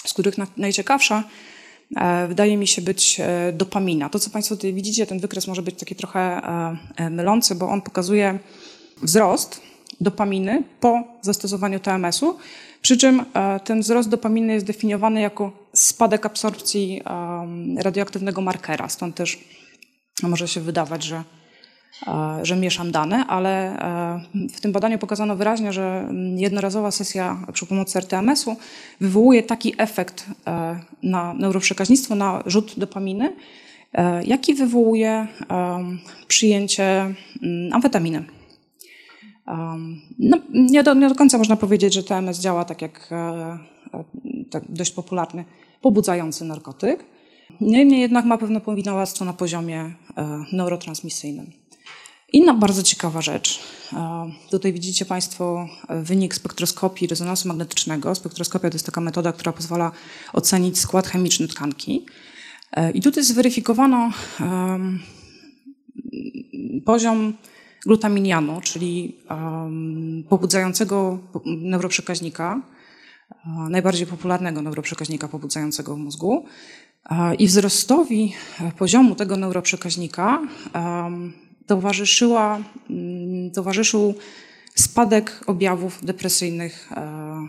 [0.06, 1.24] z których najciekawsza
[1.96, 3.20] e, wydaje mi się być
[3.52, 4.08] dopamina.
[4.08, 6.42] To, co Państwo tutaj widzicie, ten wykres może być taki trochę
[7.10, 8.38] mylący, bo on pokazuje
[9.02, 9.60] wzrost
[10.00, 12.38] dopaminy po zastosowaniu TMS-u,
[12.82, 13.24] przy czym
[13.64, 17.02] ten wzrost dopaminy jest definiowany jako spadek absorpcji
[17.78, 18.88] radioaktywnego markera.
[18.88, 19.38] Stąd też
[20.22, 21.24] może się wydawać, że
[22.42, 23.78] że mieszam dane, ale
[24.54, 28.57] w tym badaniu pokazano wyraźnie, że jednorazowa sesja przy pomocy RTMS-u
[29.00, 30.26] wywołuje taki efekt
[31.02, 33.37] na neuroprzekaźnictwo, na rzut dopaminy,
[34.24, 35.26] jaki wywołuje
[36.28, 37.14] przyjęcie
[37.72, 38.24] amfetaminy.
[40.18, 43.09] No, nie, do, nie do końca można powiedzieć, że TMS działa tak jak
[44.50, 45.44] tak dość popularny,
[45.80, 47.04] pobudzający narkotyk.
[47.61, 49.94] Niemniej jednak ma pewne powinowactwo na poziomie
[50.52, 51.63] neurotransmisyjnym.
[52.35, 53.61] Inna bardzo ciekawa rzecz.
[54.51, 58.14] Tutaj widzicie Państwo wynik spektroskopii rezonansu magnetycznego.
[58.14, 59.92] Spektroskopia to jest taka metoda, która pozwala
[60.33, 62.07] ocenić skład chemiczny tkanki.
[62.73, 64.11] E, I tutaj zweryfikowano
[66.85, 67.35] poziom
[67.87, 69.16] glutaminianu, czyli
[70.29, 72.62] pobudzającego neuroprzekaźnika,
[73.70, 76.44] najbardziej popularnego neuroprzekaźnika pobudzającego w mózgu.
[77.38, 78.33] I wzrostowi
[78.79, 80.42] poziomu tego neuroprzekaźnika
[81.66, 84.14] towarzyszyła, mm, towarzyszył
[84.74, 87.48] spadek objawów depresyjnych e,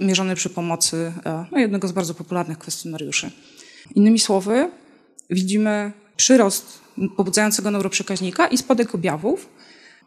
[0.00, 3.30] mierzony przy pomocy e, no, jednego z bardzo popularnych kwestionariuszy.
[3.94, 4.70] Innymi słowy,
[5.30, 6.80] widzimy przyrost
[7.16, 9.48] pobudzającego neuroprzekaźnika i spadek objawów.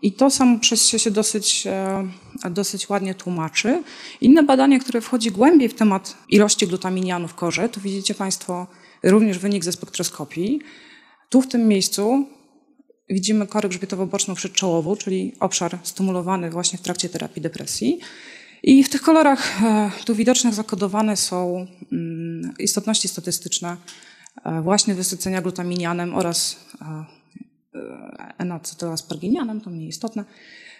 [0.01, 2.07] I to samo przez się, się dosyć, e,
[2.49, 3.83] dosyć ładnie tłumaczy.
[4.21, 8.67] Inne badanie, które wchodzi głębiej w temat ilości glutaminianu w korze, to widzicie Państwo
[9.03, 10.61] również wynik ze spektroskopii.
[11.29, 12.27] Tu w tym miejscu
[13.09, 17.99] widzimy korę grzbietowo-boczną przedczołową, czyli obszar stymulowany właśnie w trakcie terapii depresji.
[18.63, 23.77] I w tych kolorach e, tu widocznych zakodowane są mm, istotności statystyczne
[24.45, 26.65] e, właśnie wysycenia glutaminianem oraz
[28.37, 30.25] enacetylasparginianem, e, to mniej istotne.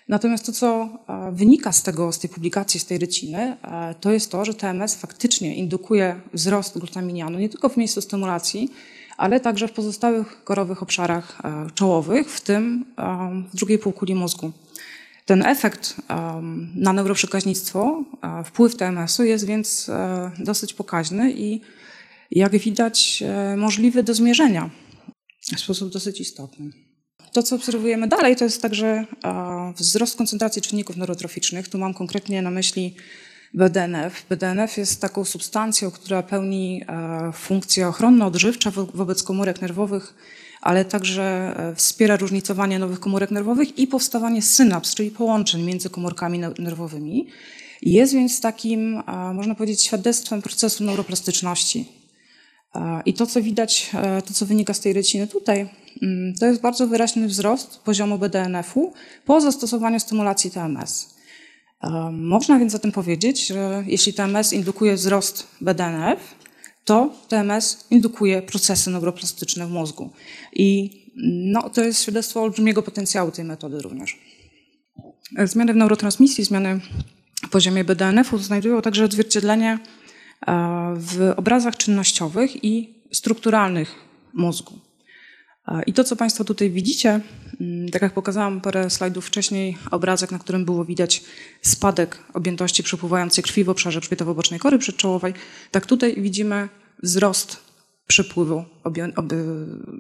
[0.07, 0.89] Natomiast to, co
[1.31, 3.57] wynika z tego, z tej publikacji, z tej ryciny,
[3.99, 8.69] to jest to, że TMS faktycznie indukuje wzrost glutaminianu nie tylko w miejscu stymulacji,
[9.21, 14.51] ale także w pozostałych korowych obszarach e, czołowych, w tym e, w drugiej półkuli mózgu.
[15.25, 16.41] Ten efekt e,
[16.75, 18.03] na neuroprzekaźnictwo,
[18.45, 19.91] wpływ TMS-u jest więc
[20.39, 21.61] dosyć pokaźny i
[22.31, 23.23] jak widać
[23.57, 24.69] możliwy do zmierzenia
[25.55, 26.69] w sposób dosyć istotny.
[27.33, 29.05] To, co obserwujemy dalej, to jest także
[29.77, 31.67] wzrost koncentracji czynników neurotroficznych.
[31.67, 32.95] Tu mam konkretnie na myśli
[33.53, 34.25] BDNF.
[34.29, 40.13] BDNF jest taką substancją, która pełni e, funkcję ochronno-odżywcza wobec komórek nerwowych,
[40.61, 41.23] ale także
[41.57, 47.27] e, wspiera różnicowanie nowych komórek nerwowych i powstawanie synaps, czyli połączeń między komórkami nerwowymi.
[47.81, 52.01] Jest więc takim, e, można powiedzieć, świadectwem procesu neuroplastyczności.
[53.05, 53.91] I to, co widać,
[54.25, 55.69] to, co wynika z tej ryciny tutaj,
[56.01, 58.93] mm, to jest bardzo wyraźny wzrost poziomu BDNF-u
[59.25, 61.20] po zastosowaniu stymulacji TMS.
[62.11, 66.35] Można więc zatem powiedzieć, że jeśli TMS indukuje wzrost BDNF,
[66.85, 70.09] to TMS indukuje procesy neuroplastyczne w mózgu.
[70.53, 70.91] I
[71.25, 74.19] no, to jest świadectwo olbrzymiego potencjału tej metody również.
[75.45, 76.79] Zmiany w neurotransmisji, zmiany
[77.45, 79.79] w poziomie BDNF-u znajdują także odzwierciedlenie
[80.95, 83.95] w obrazach czynnościowych i strukturalnych
[84.33, 84.79] mózgu.
[85.85, 87.19] I to, co Państwo tutaj widzicie,
[87.61, 91.23] mm, tak jak pokazałam parę slajdów wcześniej, obrazek, na którym było widać
[91.61, 95.33] spadek objętości przepływającej krwi w obszarze grzbietowo-bocznej kory przedczołowej,
[95.71, 96.69] tak tutaj widzimy
[97.03, 97.57] wzrost
[98.07, 98.65] przepływu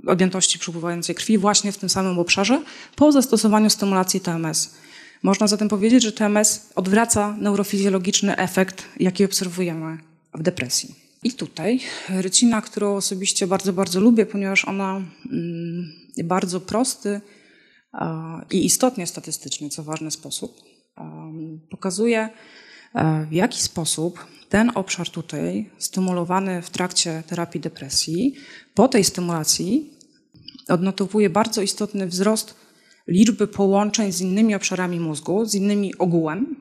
[0.07, 2.63] objętości przepływającej krwi właśnie w tym samym obszarze
[2.95, 4.73] po zastosowaniu stymulacji TMS.
[5.23, 9.97] Można zatem powiedzieć, że TMS odwraca neurofizjologiczny efekt, jaki obserwujemy
[10.33, 11.00] w depresji.
[11.23, 11.79] I tutaj
[12.09, 15.91] rycina, którą osobiście bardzo, bardzo lubię, ponieważ ona mm,
[16.23, 17.21] bardzo prosty
[18.51, 20.61] i istotnie statystyczny, co ważny sposób,
[21.69, 22.29] pokazuje,
[22.93, 28.35] e, w jaki sposób ten obszar tutaj, stymulowany w trakcie terapii depresji,
[28.73, 29.93] po tej stymulacji
[30.67, 32.55] odnotowuje bardzo istotny wzrost
[33.07, 36.55] liczby połączeń z innymi obszarami mózgu, z innymi ogółem.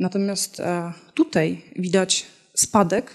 [0.00, 3.14] Natomiast e, tutaj widać spadek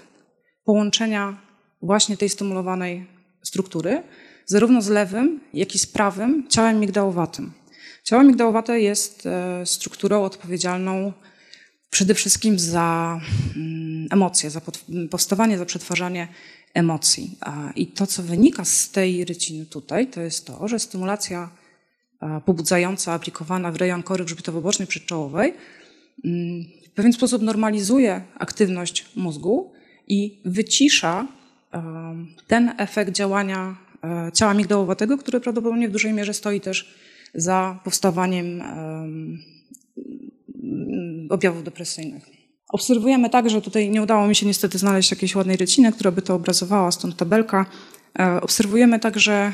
[0.66, 1.38] połączenia
[1.82, 3.08] właśnie tej stymulowanej
[3.44, 4.04] struktury,
[4.46, 7.52] zarówno z lewym, jak i z prawym ciałem migdałowatym.
[8.04, 11.14] Ciało migdałowate jest e, strukturą odpowiedzialną
[11.90, 13.20] przede wszystkim za
[13.56, 14.62] mm, emocje, za
[15.12, 16.28] powstawanie, za przetwarzanie
[16.74, 17.38] emocji.
[17.76, 21.50] I to, co wynika z tej ryciny tutaj, to jest to, że stymulacja
[22.46, 25.54] pobudzająca aplikowana w rejon kory grzbietowo-bocznej przedczołowej
[26.26, 29.73] mm, w pewien sposób normalizuje aktywność mózgu
[30.08, 31.28] i wycisza
[32.48, 36.94] ten efekt działania e, ciała migdałowatego, który prawdopodobnie w dużej mierze stoi też
[37.36, 38.64] za powstawaniem
[41.30, 42.26] objawów depresyjnych.
[42.70, 46.36] Obserwujemy także, tutaj nie udało mi się niestety znaleźć jakiejś ładnej ryciny, która by to
[46.36, 47.66] obrazowała, stąd tabelka.
[48.20, 49.54] E, obserwujemy także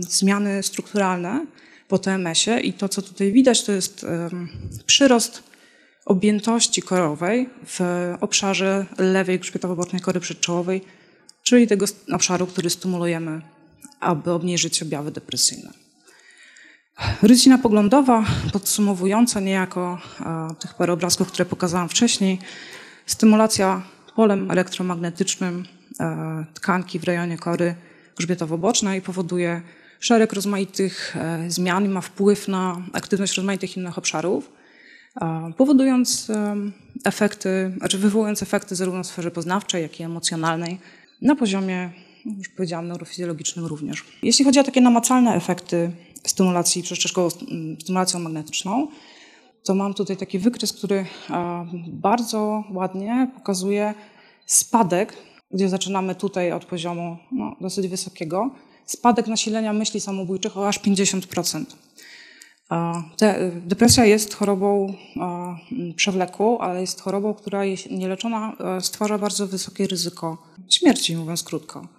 [0.00, 1.46] zmiany strukturalne
[1.88, 4.06] po TMS-ie i to, co tutaj widać, to jest
[4.86, 5.47] przyrost
[6.08, 7.80] objętości korowej w
[8.20, 10.82] obszarze lewej grzbietowo-bocznej kory przedczołowej,
[11.42, 13.40] czyli tego obszaru, który stymulujemy,
[14.00, 15.70] aby obniżyć objawy depresyjne.
[17.22, 19.98] Rycina poglądowa, podsumowująca niejako
[20.60, 22.38] tych parę obrazków, które pokazałam wcześniej,
[23.06, 23.82] stymulacja
[24.16, 25.64] polem elektromagnetycznym
[26.00, 27.74] e, tkanki w rejonie kory
[28.16, 29.62] grzbietowo-bocznej powoduje
[30.00, 34.57] szereg rozmaitych e, zmian i ma wpływ na aktywność rozmaitych innych obszarów,
[35.56, 36.32] powodując
[37.04, 40.78] efekty, znaczy wywołując efekty zarówno w sferze poznawczej, jak i emocjonalnej
[41.22, 41.90] na poziomie,
[42.38, 44.04] już powiedziałam, neurofizjologicznym również.
[44.22, 45.90] Jeśli chodzi o takie namacalne efekty
[46.26, 47.28] stymulacji przeszczepkową
[47.80, 48.88] stymulacją magnetyczną,
[49.64, 51.06] to mam tutaj taki wykres, który
[51.86, 53.94] bardzo ładnie pokazuje
[54.46, 55.16] spadek,
[55.50, 58.50] gdzie zaczynamy tutaj od poziomu no, dosyć wysokiego,
[58.86, 61.64] spadek nasilenia myśli samobójczych o aż 50%.
[63.66, 64.94] Depresja jest chorobą
[65.96, 71.98] przewlekłą, ale jest chorobą, która nieleczona stwarza bardzo wysokie ryzyko śmierci, mówiąc krótko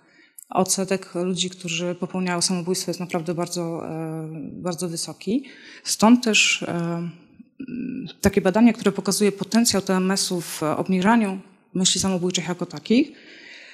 [0.50, 5.44] odsetek ludzi, którzy popełniają samobójstwo jest naprawdę bardzo, e, bardzo wysoki.
[5.84, 7.10] Stąd też e,
[8.22, 11.40] takie badanie, które pokazuje potencjał TMS-u w obniżaniu
[11.74, 13.12] myśli samobójczych jako takich,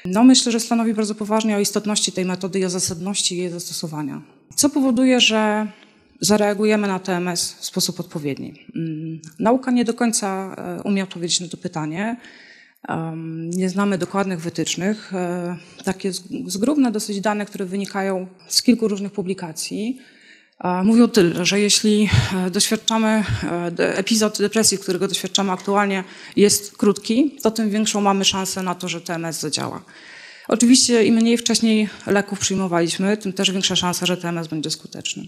[0.05, 4.21] no myślę, że stanowi bardzo poważnie o istotności tej metody i o zasadności jej zastosowania.
[4.55, 5.67] Co powoduje, że
[6.21, 8.65] zareagujemy na TMS w sposób odpowiedni.
[8.75, 12.17] Mm, nauka nie do końca e, umie odpowiedzieć na to pytanie.
[13.55, 15.13] Nie znamy dokładnych wytycznych.
[15.13, 16.11] E, takie
[16.47, 20.01] zgrubne dosyć dane, które wynikają z kilku różnych publikacji,
[20.83, 23.23] mówią tyle, że jeśli e, doświadczamy,
[23.79, 26.03] e, epizod depresji, którego doświadczamy aktualnie,
[26.35, 29.81] jest krótki, to tym większą mamy szansę na to, że TMS zadziała.
[30.47, 35.23] Oczywiście im mniej wcześniej leków przyjmowaliśmy, tym też większa szansa, że TMS będzie skuteczny.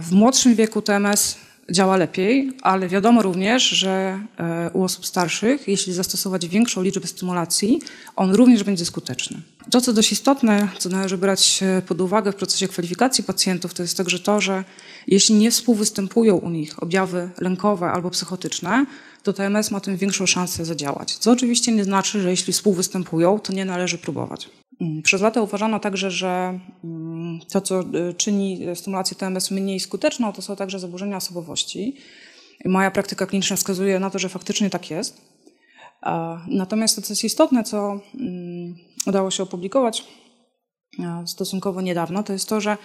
[0.00, 1.36] W młodszym wieku TMS
[1.70, 7.80] działa lepiej, ale wiadomo również, że e, u osób starszych, jeśli zastosować większą liczbę stymulacji,
[8.16, 9.40] on również będzie skuteczny.
[9.70, 13.82] To, co dość istotne, co należy brać e, pod uwagę w procesie kwalifikacji pacjentów, to
[13.82, 14.64] jest także to, że
[15.06, 18.86] jeśli nie współwystępują u nich objawy lękowe albo psychotyczne,
[19.22, 21.16] to TMS ma tym większą szansę zadziałać.
[21.16, 24.50] Co oczywiście nie znaczy, że jeśli współwystępują, to nie należy próbować.
[24.80, 30.32] Mm, przez lata uważano także, że mm, to, co y, czyni stymulację TMS mniej skuteczną,
[30.32, 31.96] to są także zaburzenia osobowości.
[32.64, 35.20] Moja praktyka kliniczna wskazuje na to, że faktycznie tak jest.
[36.48, 38.74] Natomiast to, co jest istotne, co mm,
[39.06, 40.04] udało się opublikować
[41.26, 42.76] stosunkowo niedawno, to jest to, że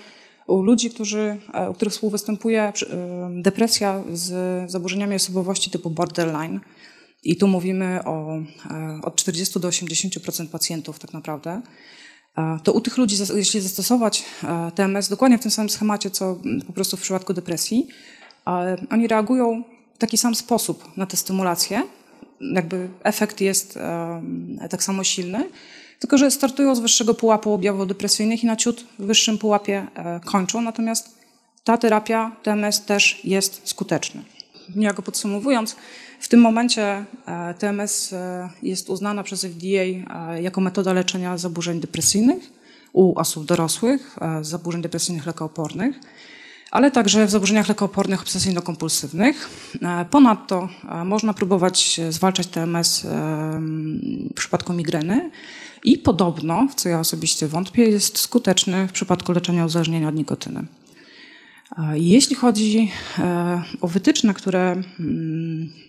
[0.48, 6.60] u ludzi, którzy, e, u których współwystępuje y, depresja z zaburzeniami osobowości typu borderline,
[7.24, 11.62] i tu mówimy o e, od 40 do 80% pacjentów tak naprawdę.
[12.38, 16.40] E, to u tych ludzi, jeśli zastosować e, TMS dokładnie w tym samym schemacie, co
[16.68, 17.88] po prostu w przypadku depresji,
[18.90, 19.64] oni reagują
[19.96, 21.84] w taki sam sposób na tę stymulację.
[22.42, 23.80] Jakby efekt jest
[24.70, 25.50] tak samo silny,
[26.00, 29.88] tylko że startują z wyższego pułapu objawów depresyjnych i na ciut wyższym pułapie
[30.26, 30.62] kończą.
[30.62, 31.18] Natomiast
[31.64, 34.22] ta terapia TMS też jest skuteczna.
[34.76, 35.76] Niejako podsumowując,
[36.24, 41.80] w tym momencie e, TMS e, jest uznana przez FDA e, jako metoda leczenia zaburzeń
[41.80, 42.50] depresyjnych
[42.94, 46.00] u osób dorosłych, zaburzeń depresyjnych lekoopornych.
[46.72, 49.50] ale także w zaburzeniach lekoopornych obsesyjno-kompulsywnych.
[50.10, 50.70] Ponadto
[51.06, 53.08] można próbować zwalczać TMS
[54.32, 55.32] w przypadku migreny
[55.84, 60.66] i podobno, w co ja osobiście wątpię, jest skuteczny w przypadku leczenia uzależnienia od nikotyny.
[61.94, 62.92] Jeśli chodzi
[63.82, 65.83] o wytyczne, które mm,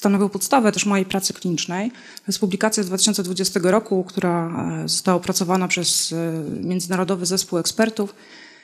[0.00, 1.90] stanowią podstawę też mojej pracy klinicznej.
[1.90, 4.50] To jest publikacja z 2020 roku, która
[4.84, 6.16] e, została opracowana przez e,
[6.62, 8.14] Międzynarodowy Zespół Ekspertów.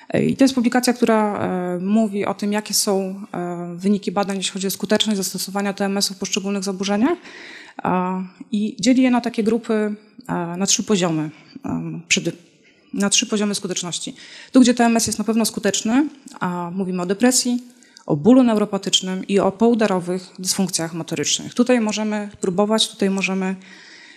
[0.09, 1.49] E, I to jest publikacja, która
[1.81, 3.21] mówi o tym, jakie są
[3.75, 7.19] wyniki badań, jeśli chodzi o skuteczność zastosowania TMS-u w poszczególnych zaburzeniach.
[8.53, 9.95] I dzieli je na takie grupy,
[10.57, 11.31] na trzy poziomy,
[12.95, 14.15] na trzy poziomy skuteczności.
[14.53, 16.09] Tu, gdzie TMS jest na pewno skuteczny,
[16.73, 17.76] mówimy o depresji,
[18.07, 21.55] o bólu neuropatycznym i o poudarowych dysfunkcjach motorycznych.
[21.55, 23.57] Tutaj możemy próbować, tutaj możemy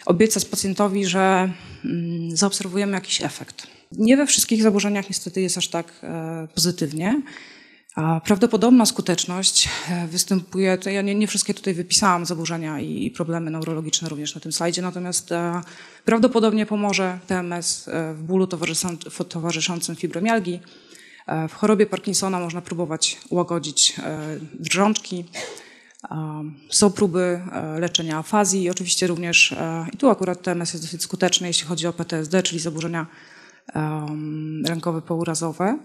[0.05, 1.51] obiecać pacjentowi, że
[1.85, 3.67] mm, zaobserwujemy jakiś efekt.
[3.91, 7.21] Nie we wszystkich zaburzeniach niestety jest aż tak e, pozytywnie.
[7.95, 14.09] A prawdopodobna skuteczność e, występuje, ja nie, nie, wszystkie tutaj wypisałam zaburzenia i, problemy neurologiczne
[14.09, 15.61] również na tym slajdzie, natomiast e,
[16.05, 18.47] prawdopodobnie pomoże TMS w bólu
[19.29, 20.59] towarzyszącym fibromialgii,
[21.49, 24.19] w chorobie Parkinsona można próbować łagodzić e,
[24.53, 25.25] drżączki.
[26.11, 27.41] E, są próby
[27.79, 29.55] leczenia afazji i oczywiście również,
[29.93, 33.07] i tu akurat TMS jest dosyć skuteczny, jeśli chodzi o PTSD, czyli zaburzenia
[34.65, 35.77] rękowe pourazowe.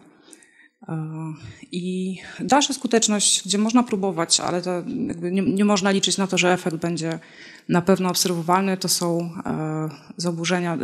[1.72, 6.52] I dalsza skuteczność, gdzie można próbować, ale to nie, nie, można liczyć na to, że
[6.52, 7.18] efekt będzie
[7.68, 9.30] na pewno obserwowalny, to są
[10.16, 10.78] zaburzenia,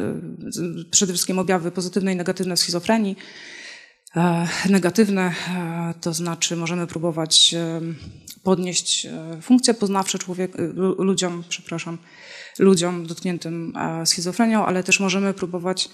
[0.91, 3.17] przede wszystkim objawy pozytywne i negatywne schizofrenii.
[4.17, 7.81] E, negatywne, e, to znaczy możemy próbować e,
[8.43, 9.07] podnieść
[9.43, 10.53] funkcje poznawcze człowiek,
[10.99, 11.99] ludziom, przepraszam,
[12.59, 13.73] ludziom dotkniętym
[14.05, 15.89] schizofrenią, ale też możemy próbować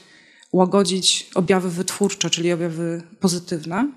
[0.53, 3.89] łagodzić objawy wytwórcze, czyli objawy pozytywne.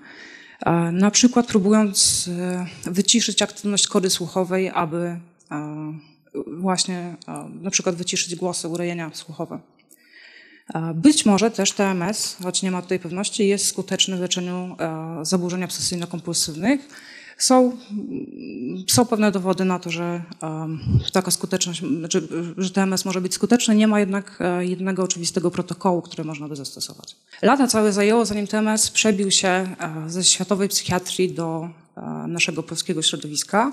[0.92, 2.30] Na przykład próbując
[2.84, 5.20] wyciszyć aktywność kory słuchowej, aby
[6.46, 7.16] właśnie
[7.60, 9.60] na przykład wyciszyć głosy, urojenia słuchowe.
[10.94, 15.64] Być może też TMS, choć nie ma tutaj pewności, jest skuteczny w leczeniu e, zaburzeń
[15.64, 16.78] obsesyjno-kompulsywnych.
[17.38, 17.76] Są,
[18.88, 20.22] są pewne dowody na to, że
[21.12, 22.28] taka skuteczność, znaczy,
[22.58, 26.56] że TMS może być skuteczny, nie ma jednak e, jednego oczywistego protokołu, który można by
[26.56, 27.16] zastosować.
[27.42, 31.68] Lata całe zajęło, zanim TMS przebił się e, ze światowej psychiatrii do
[32.28, 33.72] naszego polskiego środowiska.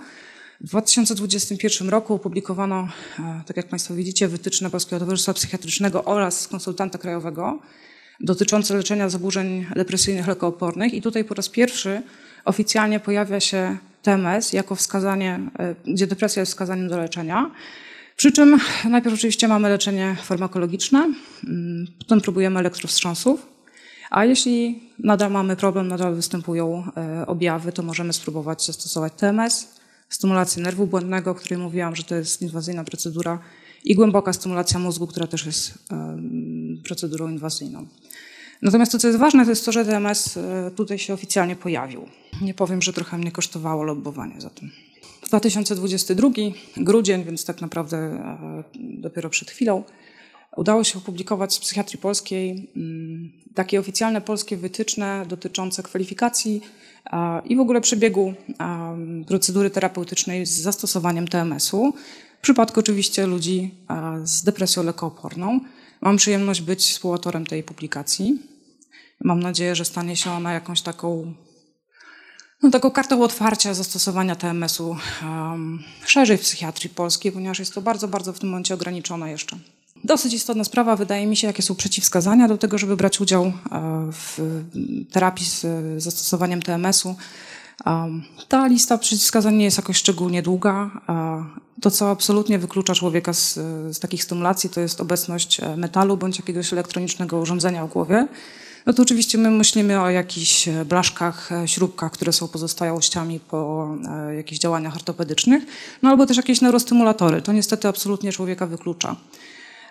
[0.62, 2.88] W 2021 roku opublikowano,
[3.20, 7.60] e, tak jak Państwo widzicie, wytyczne Polskiego Towarzystwa Psychiatrycznego oraz konsultanta krajowego
[8.20, 10.94] dotyczące leczenia zaburzeń depresyjnych lekoopornych.
[10.94, 12.02] I tutaj po raz pierwszy
[12.46, 17.52] oficjalnie pojawia się TMS jako wskazanie, e, gdzie depresja jest wskazaniem do leczenia.
[18.16, 23.48] Przy czym najpierw oczywiście mamy leczenie farmakologiczne, mm, potem próbujemy elektrowstrząsów,
[24.10, 29.77] a jeśli nadal mamy problem, nadal występują e, objawy, to możemy spróbować zastosować TMS,
[30.10, 33.40] stymulacji nerwu błędnego, o której mówiłam, że to jest inwazyjna procedura
[33.86, 35.74] i głęboka stymulacja mózgu, która też jest
[36.84, 37.88] procedurą inwazyjną.
[38.62, 42.08] Natomiast to, co jest ważne, to jest to, że DMS e, tutaj się oficjalnie pojawił.
[42.42, 44.72] Nie powiem, że trochę mnie kosztowało lobbowanie za tym.
[45.28, 46.30] 2022,
[46.78, 49.84] grudzień, więc tak naprawdę e, dopiero przed chwilą,
[50.58, 56.62] udało się opublikować z psychiatrii polskiej mm, takie oficjalne polskie wytyczne dotyczące kwalifikacji
[57.46, 58.34] i w ogóle przebiegu
[59.28, 61.94] procedury terapeutycznej z zastosowaniem TMS-u.
[62.40, 63.76] W przypadku oczywiście ludzi
[64.24, 65.60] z depresją lekooporną.
[66.02, 68.40] Mam przyjemność być współautorem tej publikacji.
[69.24, 71.34] Mam nadzieję, że stanie się ona jakąś taką,
[72.64, 78.08] no, taką kartą otwarcia zastosowania TMS-u um, szerzej w psychiatrii polskiej, ponieważ jest to bardzo,
[78.08, 79.58] bardzo w tym momencie ograniczone jeszcze.
[80.04, 83.54] Dosyć istotna sprawa, wydaje mi się, jakie są przeciwwskazania do tego, żeby brać udział e,
[84.12, 84.40] w
[85.12, 85.66] terapii z
[86.04, 87.16] zastosowaniem TMS-u.
[88.48, 90.92] Ta lista przeciwwskazań nie jest jakoś szczególnie długa.
[91.82, 93.54] To, co absolutnie wyklucza człowieka z,
[93.96, 98.28] z takich stymulacji, to jest obecność e, metalu bądź jakiegoś elektronicznego urządzenia w głowie.
[98.86, 103.96] No to oczywiście my myślimy o jakichś e, blaszkach, śrubkach, które są pozostałościami po
[104.38, 105.64] jakichś działaniach ortopedycznych,
[106.02, 107.42] no albo też jakieś neurostymulatory.
[107.42, 109.16] To niestety absolutnie człowieka wyklucza.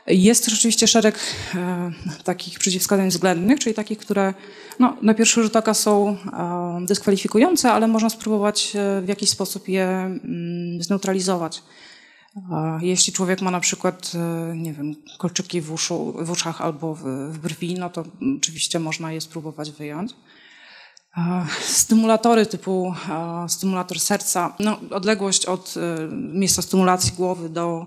[0.07, 1.19] Jest też oczywiście szereg
[1.55, 1.93] e,
[2.25, 4.35] takich przeciwwskazań względnych, czyli takich, które
[4.79, 9.69] no, na pierwszy rzut oka są e, dyskwalifikujące, ale można spróbować e, w jakiś sposób
[9.69, 11.63] je mm, zneutralizować.
[12.81, 14.13] Jeśli człowiek ma na przykład,
[14.55, 17.03] nie wiem, kolczyki w, uszu, w uszach albo w,
[17.33, 18.05] w brwi, no to
[18.39, 20.15] oczywiście można je spróbować wyjąć.
[21.61, 22.95] Stymulatory typu
[23.49, 25.75] stymulator serca, no, odległość od
[26.13, 27.87] miejsca stymulacji głowy do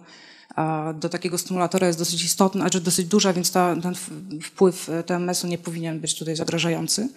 [0.93, 3.95] do takiego stymulatora jest dosyć istotna, znaczy dosyć duża, więc ta, ten
[4.43, 7.09] wpływ TMS-u nie powinien być tutaj zagrażający.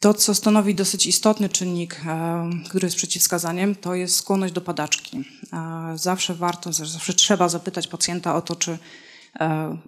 [0.00, 5.24] To, co stanowi dosyć istotny czynnik, e, który jest przeciwwskazaniem, to jest skłonność do padaczki.
[5.52, 8.78] E, zawsze warto, zawsze trzeba zapytać pacjenta o to, czy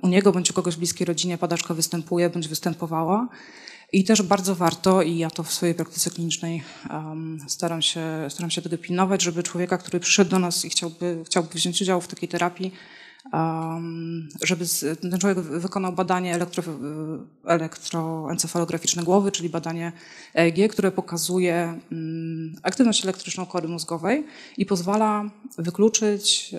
[0.03, 3.29] u niego bądź u kogoś w bliskiej rodzinie padaczka występuje bądź występowała.
[3.93, 8.51] I też bardzo warto, i ja to w swojej praktyce klinicznej um, staram, się, staram
[8.51, 12.09] się tego pilnować, żeby człowieka, który przyszedł do nas i chciałby, chciałby wziąć udział w
[12.09, 12.73] takiej terapii,
[13.33, 16.63] um, żeby z, ten człowiek wykonał badanie elektro,
[17.45, 19.93] elektroencefalograficzne głowy, czyli badanie
[20.35, 24.27] EEG, które pokazuje um, aktywność elektryczną kory mózgowej
[24.57, 26.55] i pozwala wykluczyć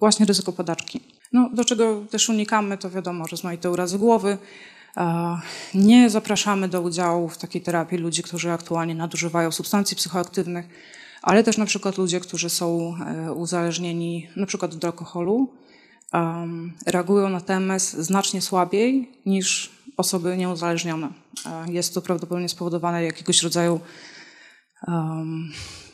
[0.00, 1.00] właśnie ryzyko padaczki.
[1.32, 4.38] No, do czego też unikamy, to wiadomo, rozmaite urazy głowy,
[5.74, 10.68] nie zapraszamy do udziału w takiej terapii ludzi, którzy aktualnie nadużywają substancji psychoaktywnych,
[11.22, 15.60] ale też na przykład ludzie, którzy są e, uzależnieni na przykład od alkoholu,
[16.86, 21.08] reagują na TMS znacznie słabiej niż osoby nieuzależnione.
[21.66, 23.80] Jest to prawdopodobnie spowodowane jakiegoś rodzaju,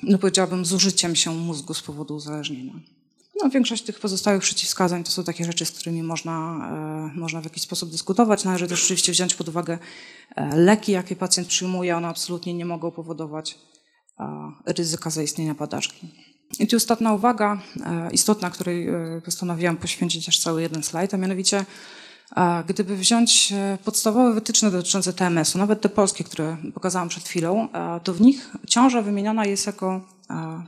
[0.02, 2.72] no powiedziałabym, zużyciem się mózgu z powodu uzależnienia.
[3.42, 6.32] No, większość tych pozostałych przeciwwskazań to są takie rzeczy, z którymi można,
[7.14, 8.44] e, można w jakiś sposób dyskutować.
[8.44, 9.78] Należy też oczywiście wziąć pod uwagę
[10.36, 11.96] e, leki, jakie pacjent przyjmuje.
[11.96, 13.58] One absolutnie nie mogą powodować
[14.20, 16.08] e, ryzyka zaistnienia padaczki.
[16.58, 17.62] I tu ostatnia uwaga,
[18.12, 18.88] istotna, której
[19.24, 21.64] postanowiłam poświęcić aż cały jeden slajd, a mianowicie
[22.68, 23.52] Gdyby wziąć
[23.84, 27.68] podstawowe wytyczne dotyczące TMS-u, nawet te polskie, które pokazałam przed chwilą,
[28.04, 30.00] to w nich ciąża wymieniona jest jako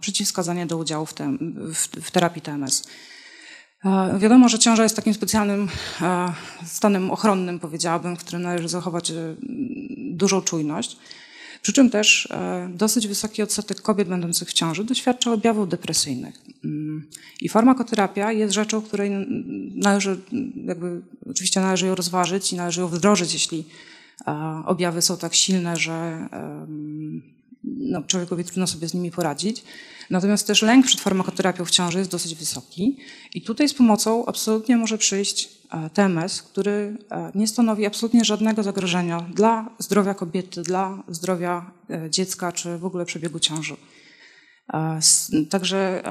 [0.01, 1.15] przeciwwskazanie do udziału w,
[2.03, 2.89] w, terapii TMS.
[4.19, 5.69] Wiadomo, że ciąża jest takim specjalnym
[6.67, 9.15] stanem ochronnym, powiedziałabym, w którym należy zachować e,
[9.99, 10.97] dużą czujność.
[11.63, 16.35] Przy czym też e, dosyć wysoki odsetek kobiet będących w ciąży doświadcza objawów depresyjnych.
[16.65, 17.07] Mm.
[17.41, 19.11] I farmakoterapia jest rzeczą, której
[19.75, 20.21] należy,
[20.65, 21.01] jakby,
[21.31, 23.65] oczywiście należy ją rozważyć i należy ją wdrożyć, jeśli
[24.67, 26.29] objawy są tak silne, że
[27.79, 29.65] no, człowiekowi trudno sobie z nimi poradzić.
[30.11, 32.97] Natomiast też lęk przed farmakoterapią w ciąży jest dosyć wysoki
[33.35, 38.63] i tutaj z pomocą absolutnie może przyjść e, TMS, który e, nie stanowi absolutnie żadnego
[38.63, 43.77] zagrożenia dla zdrowia kobiety, dla zdrowia e, dziecka czy w ogóle przebiegu ciąży.
[45.51, 46.03] Także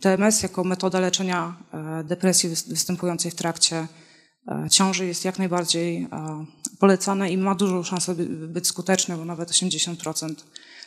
[0.00, 1.56] TMS jako metoda leczenia
[2.04, 3.86] depresji występującej w trakcie
[4.70, 6.08] ciąży jest jak najbardziej
[6.78, 8.14] polecana i ma dużą szansę
[8.48, 10.34] być skuteczny, bo nawet 80%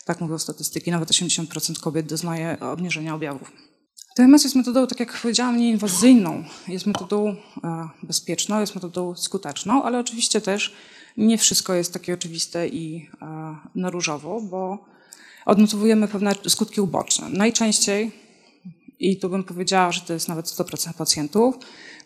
[0.08, 3.52] tak mówią statystyki, nawet 80% kobiet doznaje obniżenia objawów.
[4.16, 6.44] TMS jest metodą, tak jak powiedziałam, nieinwazyjną.
[6.68, 10.74] Jest metodą e, bezpieczną, jest metodą skuteczną, ale oczywiście też
[11.18, 14.86] nie wszystko jest takie oczywiste i e, na różowo, bo
[15.46, 17.30] odnotowujemy pewne skutki uboczne.
[17.30, 18.12] Najczęściej,
[19.00, 21.56] i tu bym powiedziała, że to jest nawet 100% pacjentów,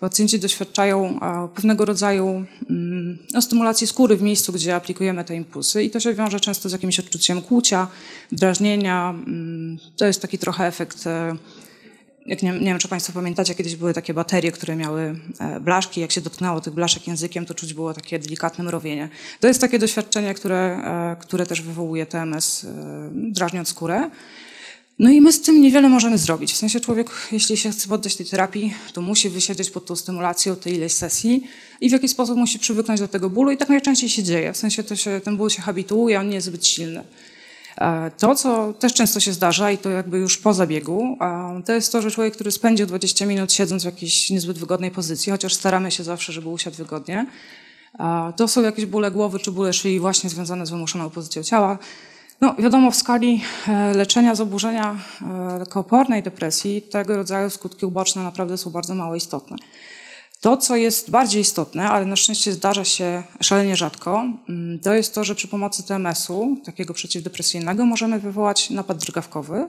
[0.02, 1.20] Pacjenci doświadczają
[1.56, 6.14] pewnego rodzaju mm, no, stymulacji skóry w miejscu, gdzie aplikujemy te impulsy i to się
[6.14, 7.88] wiąże często z jakimś odczuciem kłucia,
[8.32, 9.10] drażnienia.
[9.10, 11.36] Mm, to jest taki trochę efekt e,
[12.26, 16.02] jak nie, nie, wiem, czy Państwo pamiętacie, kiedyś były takie baterie, które miały e, blaszki.
[16.02, 19.10] Jak się dotknęło tych blaszek językiem, to czuć było takie delikatne mrowienie.
[19.40, 22.66] To jest takie doświadczenie, które, e, które też wywołuje TMS,
[23.12, 24.10] drażniąc skórę.
[25.02, 26.54] No i my z tym niewiele możemy zrobić.
[26.54, 30.56] W sensie człowiek, jeśli się chce poddać tej terapii, to musi wysiedzieć pod tą stymulacją
[30.56, 31.44] tej ileś sesji
[31.82, 34.54] i w jakiś sposób musi przywyknąć do tego bólu i tak najczęściej się dzieje.
[34.54, 37.04] W sensie to się, ten ból się habituuje, on nie jest zbyt silny.
[37.78, 41.18] E, to, co też często się zdarza i to jakby już po zabiegu,
[41.66, 45.32] to jest to, że człowiek, który spędził 20 minut siedząc w jakiejś niezbyt wygodnej pozycji,
[45.32, 47.26] chociaż staramy się zawsze, żeby usiadł wygodnie,
[48.36, 51.78] to są jakieś bóle głowy czy bóle szyi właśnie związane z wymuszoną pozycją ciała,
[52.42, 58.58] no, wiadomo, w skali e, leczenia zaburzenia e, lekoopornej depresji tego rodzaju skutki uboczne naprawdę
[58.58, 59.58] są bardzo mało istotne.
[60.40, 65.16] To, co jest bardziej istotne, ale na szczęście zdarza się szalenie rzadko, mm, to jest
[65.16, 69.68] to, że przy pomocy TMS-u, takiego przeciwdepresyjnego, możemy wywołać napad drgawkowy.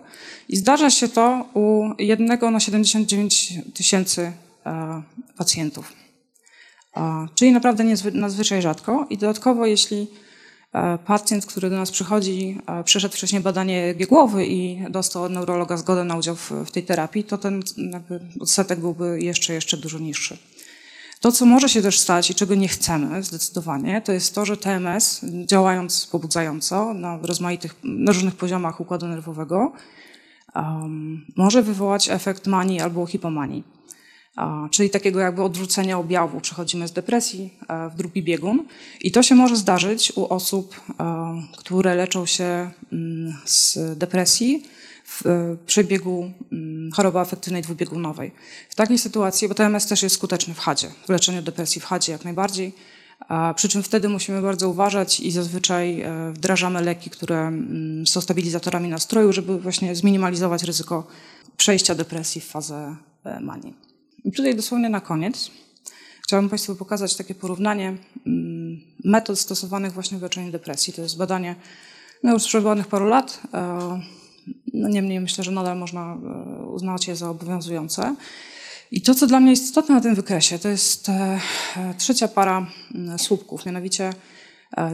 [0.49, 4.33] I zdarza się to u jednego na 79 tysięcy
[4.67, 5.03] e,
[5.37, 5.93] pacjentów.
[7.35, 9.07] Czyli naprawdę nadzwyczaj rzadko.
[9.11, 10.07] I dodatkowo, jeśli E,
[11.05, 16.05] pacjent, który do nas przychodzi, e, przeszedł wcześniej badanie głowy i dostał od neurologa zgodę
[16.05, 17.63] na udział w, w tej terapii, to ten
[18.41, 20.39] odsetek byłby jeszcze, jeszcze dużo niższy.
[21.21, 24.57] To, co może się też stać i czego nie chcemy zdecydowanie, to jest to, że
[24.57, 29.73] TMS, działając pobudzająco na rozmaitych, na różnych poziomach układu nerwowego,
[30.55, 33.65] um, może wywołać efekt manii albo hipomanii
[34.71, 36.41] czyli takiego jakby odrzucenia objawu.
[36.41, 38.65] Przechodzimy z depresji e, w drugi biegun
[39.01, 44.63] i to się może zdarzyć u osób, e, które leczą się mm, z depresji
[45.05, 48.33] w e, przebiegu mm, choroby afektywnej dwubiegunowej.
[48.69, 52.13] W takiej sytuacji, bo TMS też jest skuteczny w HADzie, w leczeniu depresji w HADzie
[52.13, 52.73] jak najbardziej,
[53.57, 59.33] Przy czym wtedy musimy bardzo uważać i zazwyczaj wdrażamy leki, które mm, są stabilizatorami nastroju,
[59.33, 61.07] żeby właśnie zminimalizować ryzyko
[61.57, 62.97] przejścia depresji w fazę
[63.41, 63.92] manii.
[64.25, 65.51] I tutaj dosłownie na koniec
[66.23, 67.97] chciałabym Państwu pokazać takie porównanie
[68.27, 70.93] mm, metod stosowanych właśnie w leczeniu depresji.
[70.93, 71.55] To jest badanie
[72.23, 73.41] no już przebywanych paru lat.
[73.55, 74.01] E,
[74.75, 76.19] no niemniej myślę, że nadal można
[76.67, 78.15] uznać je za obowiązujące.
[78.91, 81.41] I to, co dla mnie istotne na tym wykresie, to jest e,
[81.99, 82.67] trzecia para
[83.19, 84.13] słupków, mianowicie e,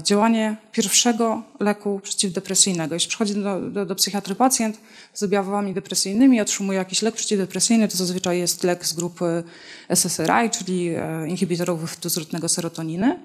[0.02, 2.94] działanie pierwszego leku przeciwdepresyjnego.
[2.94, 4.80] Jeśli przychodzi do, do, do psychiatry pacjent
[5.14, 9.44] z objawami depresyjnymi, otrzymuje jakiś lek przeciwdepresyjny, to zazwyczaj jest lek z grupy
[9.88, 13.20] SSRI, czyli e, inhibitorów dozwrotnego serotoniny.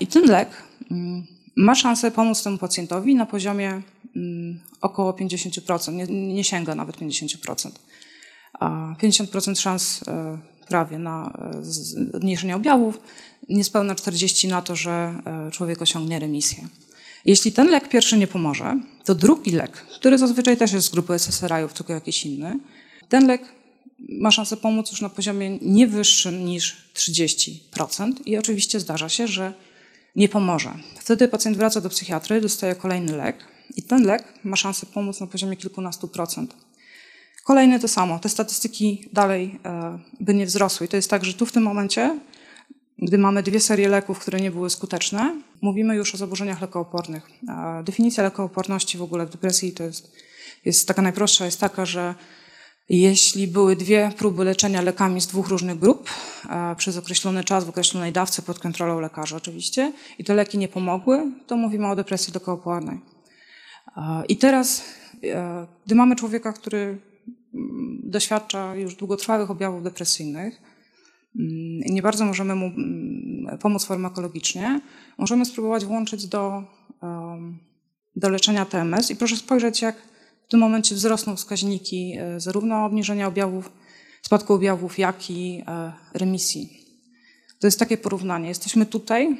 [0.00, 0.48] I ten lek
[0.90, 3.82] mm, ma szansę pomóc temu pacjentowi na poziomie
[4.16, 7.70] mm, około 50%, nie, nie sięga nawet 50%
[8.60, 10.38] a 50% szans e,
[10.70, 13.00] prawie na e, zmniejszenie objawów,
[13.48, 16.68] niespełna 40 na to, że e, człowiek osiągnie remisję.
[17.24, 21.12] Jeśli ten lek pierwszy nie pomoże, to drugi lek, który zazwyczaj też jest z grupy
[21.14, 22.58] SSRI-ów, tylko jakiś inny,
[23.08, 23.42] ten lek
[23.98, 28.12] ma szansę pomóc już na poziomie nie wyższym niż 30%.
[28.26, 29.52] I oczywiście zdarza się, że
[30.16, 30.74] nie pomoże.
[31.00, 33.36] Wtedy pacjent wraca do psychiatry, dostaje kolejny lek
[33.76, 36.54] i ten lek ma szansę pomóc na poziomie kilkunastu procent.
[37.44, 38.18] Kolejne to samo.
[38.18, 40.86] Te statystyki dalej e, by nie wzrosły.
[40.86, 42.18] I to jest tak, że tu w tym momencie,
[42.98, 47.30] gdy mamy dwie serie leków, które nie były skuteczne, mówimy już o zaburzeniach lekoopornych.
[47.84, 50.12] Definicja lekooporności w ogóle w depresji to jest,
[50.64, 52.14] jest taka najprostsza, jest taka, że
[52.88, 56.10] jeśli były dwie próby leczenia lekami z dwóch różnych grup
[56.48, 60.68] e, przez określony czas w określonej dawce pod kontrolą lekarza oczywiście i te leki nie
[60.68, 63.00] pomogły, to mówimy o depresji lekoopornej.
[64.28, 64.84] I teraz,
[65.24, 67.09] e, gdy mamy człowieka, który
[68.02, 70.62] doświadcza już długotrwałych objawów depresyjnych,
[71.38, 74.80] mm, nie bardzo możemy mu mm, pomóc farmakologicznie,
[75.18, 76.62] możemy spróbować włączyć do,
[78.16, 79.96] do leczenia TMS i proszę spojrzeć, jak
[80.46, 83.72] w tym momencie wzrosną wskaźniki e, zarówno obniżenia objawów,
[84.22, 86.80] spadku objawów, jak i e, remisji.
[87.60, 88.48] To jest takie porównanie.
[88.48, 89.38] Jesteśmy tutaj,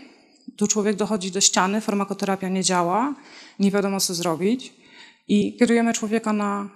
[0.56, 3.14] tu człowiek dochodzi do ściany, farmakoterapia nie działa,
[3.58, 4.79] nie wiadomo co zrobić
[5.30, 6.68] i kierujemy człowieka na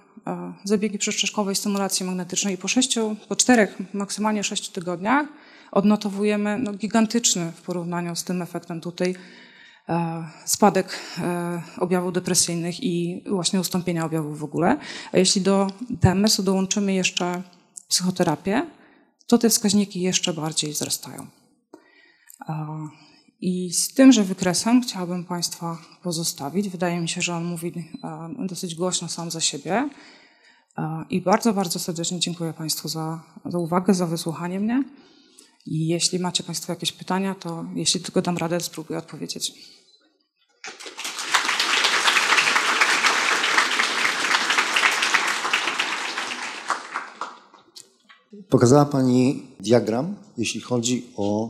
[0.63, 5.27] zabiegi przestrzeszkowej stymulacji magnetycznej i po sześciu, po czterech, maksymalnie sześciu tygodniach
[5.71, 9.15] odnotowujemy no, gigantyczny w porównaniu z tym efektem tutaj
[9.89, 14.77] e, spadek e, objawów depresyjnych i właśnie ustąpienia objawów w ogóle.
[15.11, 17.41] A jeśli do DMS-u dołączymy jeszcze
[17.87, 18.65] psychoterapię,
[19.27, 21.27] to te wskaźniki jeszcze bardziej wzrastają.
[23.47, 26.69] I z tymże wykresem chciałabym Państwa pozostawić.
[26.69, 27.73] Wydaje mi się, że on mówi
[28.03, 29.89] e, dosyć głośno sam za siebie.
[30.77, 34.83] E, I bardzo, bardzo serdecznie dziękuję Państwu za, za uwagę, za wysłuchanie mnie.
[35.65, 39.53] I jeśli macie Państwo jakieś pytania, to jeśli tylko dam radę, spróbuję odpowiedzieć.
[48.49, 51.49] Pokazała Pani diagram, jeśli chodzi o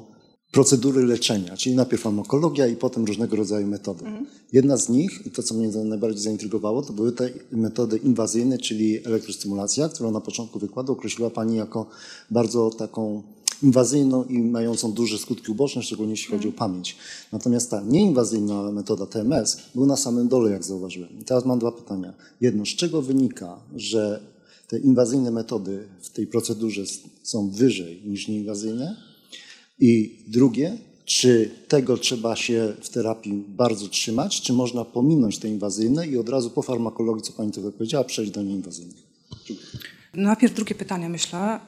[0.55, 4.05] procedury leczenia, czyli najpierw farmakologia i potem różnego rodzaju metody.
[4.05, 4.25] Mhm.
[4.53, 9.05] Jedna z nich, i to co mnie najbardziej zaintrygowało, to były te metody inwazyjne, czyli
[9.07, 11.85] elektrostymulacja, którą na początku wykładu określiła Pani jako
[12.31, 13.23] bardzo taką
[13.63, 16.69] inwazyjną i mającą duże skutki uboczne, szczególnie jeśli chodzi o mhm.
[16.69, 16.97] pamięć.
[17.31, 21.19] Natomiast ta nieinwazyjna metoda TMS była na samym dole, jak zauważyłem.
[21.19, 22.13] I teraz mam dwa pytania.
[22.41, 24.19] Jedno, z czego wynika, że
[24.67, 26.83] te inwazyjne metody w tej procedurze
[27.23, 29.14] są wyżej niż nieinwazyjne?
[29.79, 36.07] I drugie, czy tego trzeba się w terapii bardzo trzymać, czy można pominąć te inwazyjne
[36.07, 38.95] i od razu po farmakologii, co Pani tutaj powiedziała, przejść do nieinwazyjnych?
[40.13, 41.59] Najpierw drugie pytanie, myślę.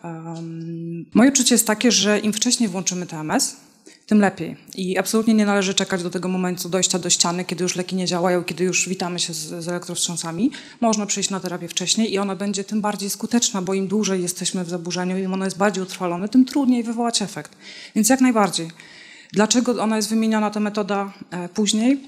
[1.14, 3.56] moje odczucie jest takie, że im wcześniej włączymy TMS,
[4.08, 4.56] tym lepiej.
[4.76, 8.06] I absolutnie nie należy czekać do tego momentu dojścia do ściany, kiedy już leki nie
[8.06, 10.52] działają, kiedy już witamy się z, z elektrowstrząsami.
[10.82, 14.64] Można przejść na terapię wcześniej i ona będzie tym bardziej skuteczna, bo im dłużej jesteśmy
[14.64, 17.52] w zaburzeniu, im ono jest bardziej utrwalone, tym trudniej wywołać efekt.
[17.96, 18.68] Więc jak najbardziej.
[19.34, 22.00] Dlaczego ona jest wymieniona, ta metoda e, później?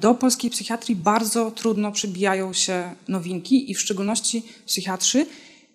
[0.00, 5.26] Do polskiej psychiatrii bardzo trudno przybijają się nowinki i w szczególności psychiatrzy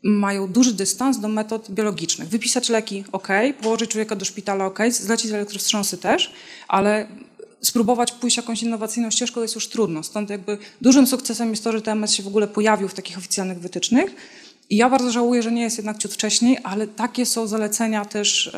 [0.03, 2.29] mają duży dystans do metod biologicznych.
[2.29, 3.27] Wypisać leki, ok,
[3.61, 6.33] położyć człowieka do szpitala, ok, zlecić elektrowstrząsy też,
[6.67, 7.07] ale
[7.61, 10.03] spróbować pójść jakąś innowacyjną ścieżką jest już trudno.
[10.03, 13.59] Stąd jakby dużym sukcesem jest to, że TMS się w ogóle pojawił w takich oficjalnych
[13.59, 14.15] wytycznych
[14.69, 18.51] i ja bardzo żałuję, że nie jest jednak ciut wcześniej, ale takie są zalecenia też,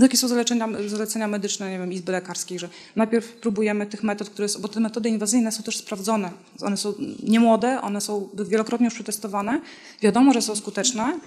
[0.00, 4.48] takie są zalecenia, zalecenia medyczne, nie wiem, Izby Lekarskiej, że najpierw próbujemy tych metod, które
[4.48, 6.30] są, bo te metody inwazyjne są też sprawdzone.
[6.60, 9.60] One są niemłode, one są wielokrotnie już przetestowane.
[10.02, 11.18] Wiadomo, że są skuteczne.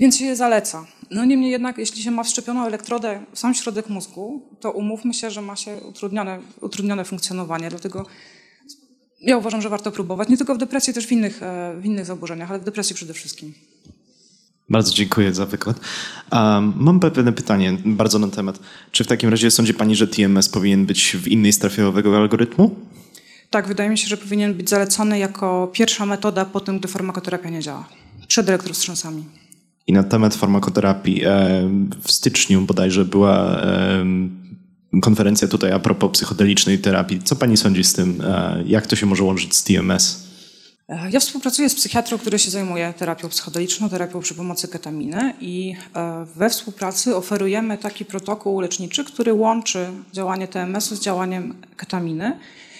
[0.00, 0.86] Więc się je zaleca.
[1.10, 5.30] No niemniej jednak, jeśli się ma wszczepioną elektrodę w sam środek mózgu, to umówmy się,
[5.30, 7.70] że ma się utrudnione, utrudnione funkcjonowanie.
[7.70, 8.06] Dlatego
[9.20, 10.28] ja uważam, że warto próbować.
[10.28, 13.14] Nie tylko w depresji, też w innych, e, w innych zaburzeniach, ale w depresji przede
[13.14, 13.54] wszystkim.
[14.70, 15.80] Bardzo dziękuję za wykład.
[16.32, 18.58] Um, mam pewne pytanie bardzo na temat.
[18.92, 22.74] Czy w takim razie sądzi Pani, że TMS powinien być w innej strefie owego algorytmu?
[23.50, 27.50] Tak, wydaje mi się, że powinien być zalecony jako pierwsza metoda po tym, gdy farmakoterapia
[27.50, 27.88] nie działa.
[28.26, 29.24] Przed elektrowstrząsami.
[29.86, 31.24] I na temat farmakoterapii.
[31.24, 31.30] E,
[32.02, 34.04] w styczniu bodajże była e,
[35.02, 37.22] konferencja tutaj a propos psychodelicznej terapii.
[37.22, 38.20] Co Pani sądzi z tym?
[38.24, 40.28] E, jak to się może łączyć z TMS?
[40.88, 45.74] E, ja współpracuję z psychiatrą, który się zajmuje terapią psychodeliczną, terapią przy pomocy ketaminy i
[45.96, 52.38] e, we współpracy oferujemy taki protokół leczniczy, który łączy działanie TMS-u z działaniem ketaminy.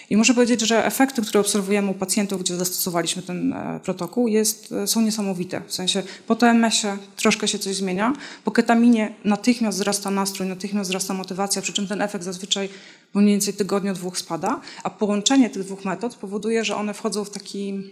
[0.09, 4.73] I muszę powiedzieć, że efekty, które obserwujemy u pacjentów, gdzie zastosowaliśmy ten e, protokół, jest,
[4.85, 5.61] są niesamowite.
[5.67, 11.13] W sensie po TMS-ie troszkę się coś zmienia, po ketaminie natychmiast wzrasta nastrój, natychmiast wzrasta
[11.13, 12.69] motywacja, przy czym ten efekt zazwyczaj
[13.13, 17.29] mniej więcej tygodniu, dwóch spada, a połączenie tych dwóch metod powoduje, że one wchodzą w
[17.29, 17.83] taki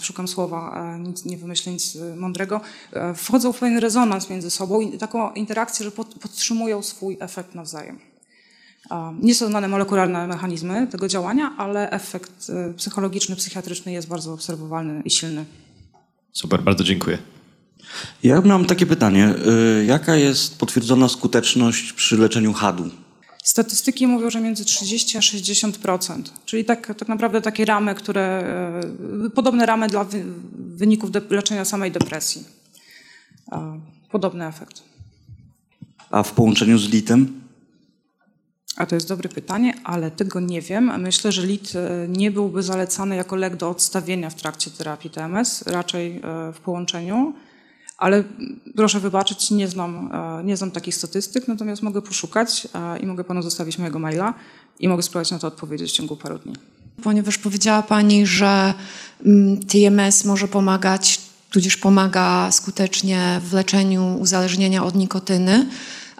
[0.00, 2.60] szukam słowa, nic, nie wymyślę nic mądrego,
[2.92, 7.98] e, wchodzą w pewien rezonans między sobą i taką interakcję, że podtrzymują swój efekt nawzajem.
[9.22, 15.02] Nie są znane molekularne mechanizmy tego działania, ale efekt y, psychologiczny, psychiatryczny jest bardzo obserwowalny
[15.04, 15.44] i silny.
[16.32, 17.18] Super, bardzo dziękuję.
[18.22, 19.34] Ja mam takie pytanie.
[19.80, 22.90] Y, jaka jest potwierdzona skuteczność przy leczeniu HADU?
[23.44, 28.22] Statystyki mówią, że między 30 a 60%, czyli tak, tak naprawdę takie ramy, które,
[29.26, 30.06] e, podobne ramy dla
[30.58, 32.44] wyników leczenia samej depresji.
[34.10, 34.82] Podobny efekt.
[36.10, 37.40] A w połączeniu z litem?
[38.78, 41.00] A to jest dobre pytanie, ale tego nie wiem.
[41.00, 45.62] Myślę, że lit e, nie byłby zalecany jako lek do odstawienia w trakcie terapii TMS,
[45.66, 47.32] raczej e, w połączeniu.
[47.96, 48.24] Ale
[48.76, 50.10] proszę wybaczyć, nie znam,
[50.40, 52.68] e, nie znam takich statystyk, natomiast mogę poszukać
[53.00, 54.34] i mogę panu zostawić mojego maila
[54.78, 56.52] i mogę spróbować na to odpowiedzieć w ciągu paru dni.
[57.02, 58.74] Ponieważ powiedziała pani, że
[59.26, 61.20] mm, TMS może pomagać,
[61.50, 65.66] tudzież pomaga skutecznie w leczeniu uzależnienia od nikotyny,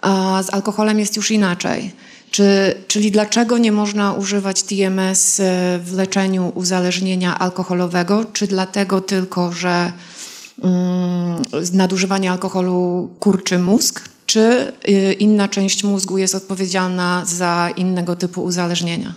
[0.01, 1.91] a z alkoholem jest już inaczej.
[2.31, 8.25] Czy, czyli dlaczego nie można używać TMS e, w leczeniu uzależnienia alkoholowego?
[8.33, 9.91] Czy dlatego tylko, że
[10.63, 11.41] Mm,
[11.73, 19.13] nadużywanie alkoholu kurczy mózg, czy y, inna część mózgu jest odpowiedzialna za innego typu uzależnienia?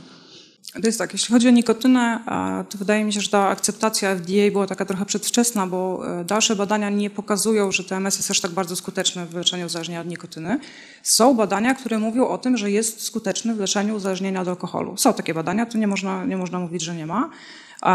[0.72, 2.20] To jest tak, jeśli chodzi o nikotynę,
[2.68, 6.56] to wydaje mi się, że ta akceptacja FDA była taka trochę przedwczesna, bo e, dalsze
[6.56, 10.58] badania nie pokazują, że TMS jest aż tak bardzo skuteczny w leczeniu uzależnienia od nikotyny.
[11.02, 14.96] Są badania, które mówią o tym, że jest skuteczny w leczeniu uzależnienia od alkoholu.
[14.96, 17.30] Są takie badania, to nie można, nie można mówić, że nie ma.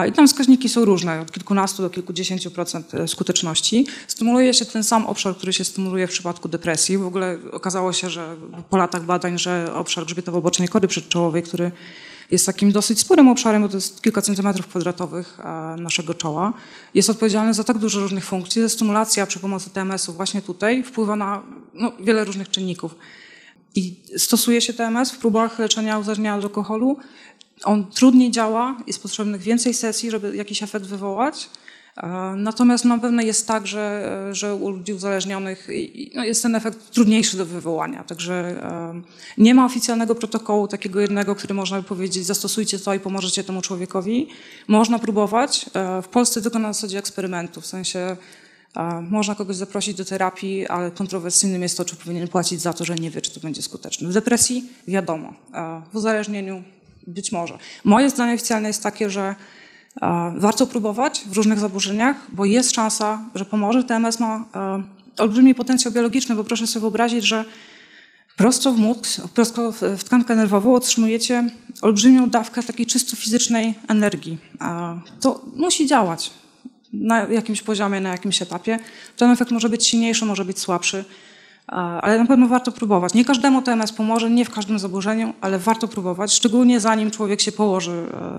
[0.10, 3.88] I tam wskaźniki są różne, od kilkunastu do kilkudziesięciu procent e, skuteczności.
[4.08, 6.98] Stymuluje się ten sam obszar, który się stymuluje w przypadku depresji.
[6.98, 8.36] W ogóle okazało się, że
[8.70, 11.72] po latach badań, że obszar grzbietowo-bocznej kory przedczołowej, który
[12.32, 15.40] jest takim dosyć sporym obszarem, bo to jest kilka centymetrów kwadratowych
[15.78, 16.54] naszego czoła,
[16.94, 21.44] jest odpowiedzialny za tak dużo różnych funkcji, stymulacja przy pomocy TMS-u właśnie tutaj wpływa na
[21.74, 22.96] no, wiele różnych czynników.
[23.76, 26.98] I stosuje się TMS w próbach leczenia uzależnienia od alkoholu
[27.64, 31.50] on trudniej działa, jest potrzebnych więcej sesji, żeby jakiś efekt wywołać.
[32.36, 35.68] Natomiast na pewno jest tak, że, że u ludzi uzależnionych
[36.16, 38.04] no jest ten efekt trudniejszy do wywołania.
[38.04, 38.64] Także
[39.38, 43.62] nie ma oficjalnego protokołu takiego jednego, który można by powiedzieć, zastosujcie to i pomożecie temu
[43.62, 44.28] człowiekowi.
[44.68, 45.66] Można próbować.
[45.74, 48.18] E, w Polsce tylko na zasadzie eksperymentu, w sensie
[49.10, 52.96] można kogoś zaprosić do terapii, ale kontrowersyjnym jest to, czy powinien płacić za to, że
[52.96, 54.10] nie wie, czy to będzie skuteczne.
[54.10, 55.34] W depresji wiadomo,
[55.94, 56.64] w uzależnieniu
[57.08, 57.58] być może.
[57.84, 59.36] Moje zdanie oficjalne jest takie, że e,
[60.36, 63.84] warto próbować w różnych zaburzeniach, bo jest szansa, że pomoże.
[63.84, 64.84] TMS ma e,
[65.18, 67.46] olbrzymi potencjał biologiczny, bo proszę sobie wyobrazić, że
[68.38, 71.50] prosto w mózg, prosto w tkankę nerwową otrzymujecie
[71.82, 74.38] olbrzymią dawkę takiej czysto fizycznej energii.
[75.22, 76.32] To musi działać
[76.94, 78.80] na jakimś poziomie, na jakimś etapie.
[79.18, 81.06] Ten efekt może być silniejszy, może być słabszy
[81.68, 83.14] ale na pewno warto próbować.
[83.14, 87.52] Nie każdemu TMS pomoże, nie w każdym zaburzeniu, ale warto próbować, szczególnie zanim człowiek się
[87.52, 87.92] położy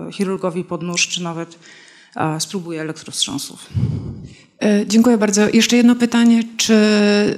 [0.07, 1.59] e, chirurgowi pod nóż, czy nawet
[2.15, 3.69] e, spróbuje elektrowstrząsów.
[4.61, 5.49] E, dziękuję bardzo.
[5.53, 6.43] Jeszcze jedno pytanie.
[6.57, 6.75] Czy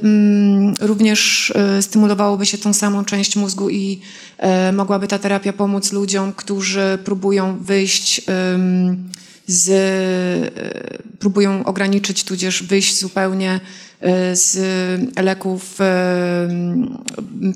[0.04, 4.02] mm, również stymulowałoby się tą samą część mózgu i
[4.74, 8.22] mogłaby ta terapia pomóc ludziom, którzy próbują wyjść
[9.52, 10.54] z,
[11.20, 13.60] próbują ograniczyć, tudzież wyjść zupełnie
[14.34, 14.58] z
[15.18, 15.78] leków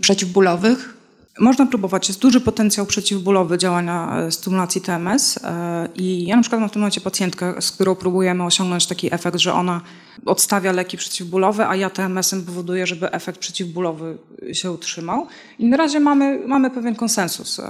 [0.02, 0.96] przeciwbólowych?
[1.40, 6.62] Można próbować, jest duży potencjał przeciwbólowy działania e, stymulacji TMS e, i ja na przykład
[6.62, 9.82] mam w tym momencie pacjentkę, z którą próbujemy osiągnąć taki efekt, że ona
[10.26, 14.18] odstawia leki przeciwbólowe, a ja TMS-em powoduję, żeby efekt przeciwbólowy
[14.54, 15.28] się utrzymał.
[15.60, 17.62] I na razie mamy, mamy pewien konsensus.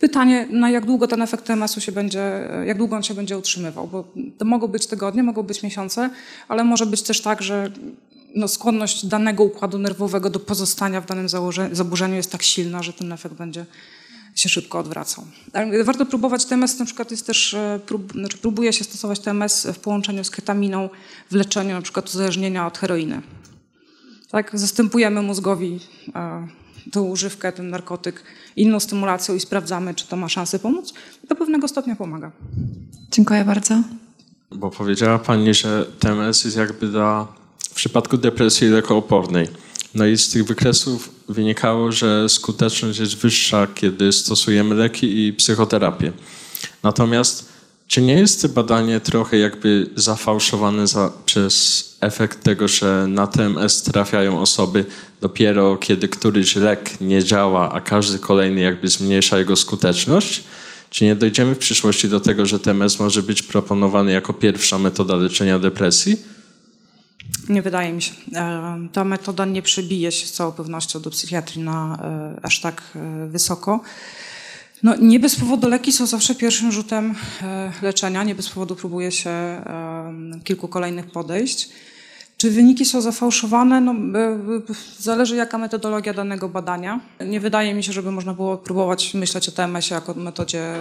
[0.00, 3.86] Pytanie, na jak długo ten efekt TMS-u się będzie, jak długo on się będzie utrzymywał,
[3.86, 4.04] bo
[4.38, 6.10] to mogą być tygodnie, mogą być miesiące,
[6.48, 7.70] ale może być też tak, że
[8.34, 11.28] no, skłonność danego układu nerwowego do pozostania w danym
[11.72, 13.66] zaburzeniu jest tak silna, że ten efekt będzie
[14.34, 15.24] się szybko odwracał.
[15.84, 19.78] Warto próbować TMS, na przykład jest też, e, prób, znaczy próbuje się stosować TMS w
[19.78, 20.88] połączeniu z ketaminą
[21.30, 23.22] w leczeniu na przykład uzależnienia od heroiny.
[24.30, 25.80] Tak, zastępujemy mózgowi
[26.14, 26.48] e,
[26.92, 28.22] tą używkę, ten narkotyk
[28.56, 30.94] inną stymulacją i sprawdzamy, czy to ma szansę pomóc.
[31.28, 32.30] Do pewnego stopnia pomaga.
[33.10, 33.82] Dziękuję bardzo.
[34.50, 37.26] Bo powiedziała Pani, że TMS jest jakby dla
[37.70, 39.48] w przypadku depresji lekoopornej.
[39.94, 46.12] No i z tych wykresów wynikało, że skuteczność jest wyższa, kiedy stosujemy leki i psychoterapię.
[46.82, 47.49] Natomiast
[47.90, 53.82] czy nie jest to badanie trochę jakby zafałszowane za, przez efekt tego, że na TMS
[53.82, 54.84] trafiają osoby
[55.20, 60.44] dopiero kiedy któryś lek nie działa, a każdy kolejny jakby zmniejsza jego skuteczność?
[60.90, 65.16] Czy nie dojdziemy w przyszłości do tego, że TMS może być proponowany jako pierwsza metoda
[65.16, 66.16] leczenia depresji?
[67.48, 68.12] Nie wydaje mi się.
[68.34, 72.82] E, ta metoda nie przebije się z całą pewnością do psychiatrii na e, aż tak
[72.96, 73.80] e, wysoko.
[74.82, 77.14] No, nie bez powodu leki są zawsze pierwszym rzutem
[77.82, 78.24] leczenia.
[78.24, 79.30] Nie bez powodu próbuje się
[80.44, 81.70] kilku kolejnych podejść.
[82.40, 83.80] Czy wyniki są zafałszowane?
[83.80, 84.38] No, e, e,
[84.98, 87.00] zależy jaka metodologia danego badania.
[87.26, 90.74] Nie wydaje mi się, żeby można było próbować myśleć o TMS-ie jako metodzie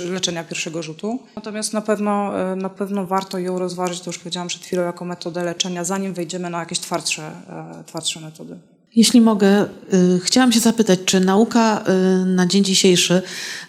[0.00, 1.18] e, leczenia pierwszego rzutu.
[1.36, 5.44] Natomiast na pewno, na pewno warto ją rozważyć, to już powiedziałam przed chwilą, jako metodę
[5.44, 7.30] leczenia, zanim wejdziemy na jakieś twardsze,
[7.86, 8.58] twardsze metody.
[8.96, 9.68] Jeśli mogę,
[10.22, 11.84] chciałam się zapytać, czy nauka
[12.26, 13.22] na dzień dzisiejszy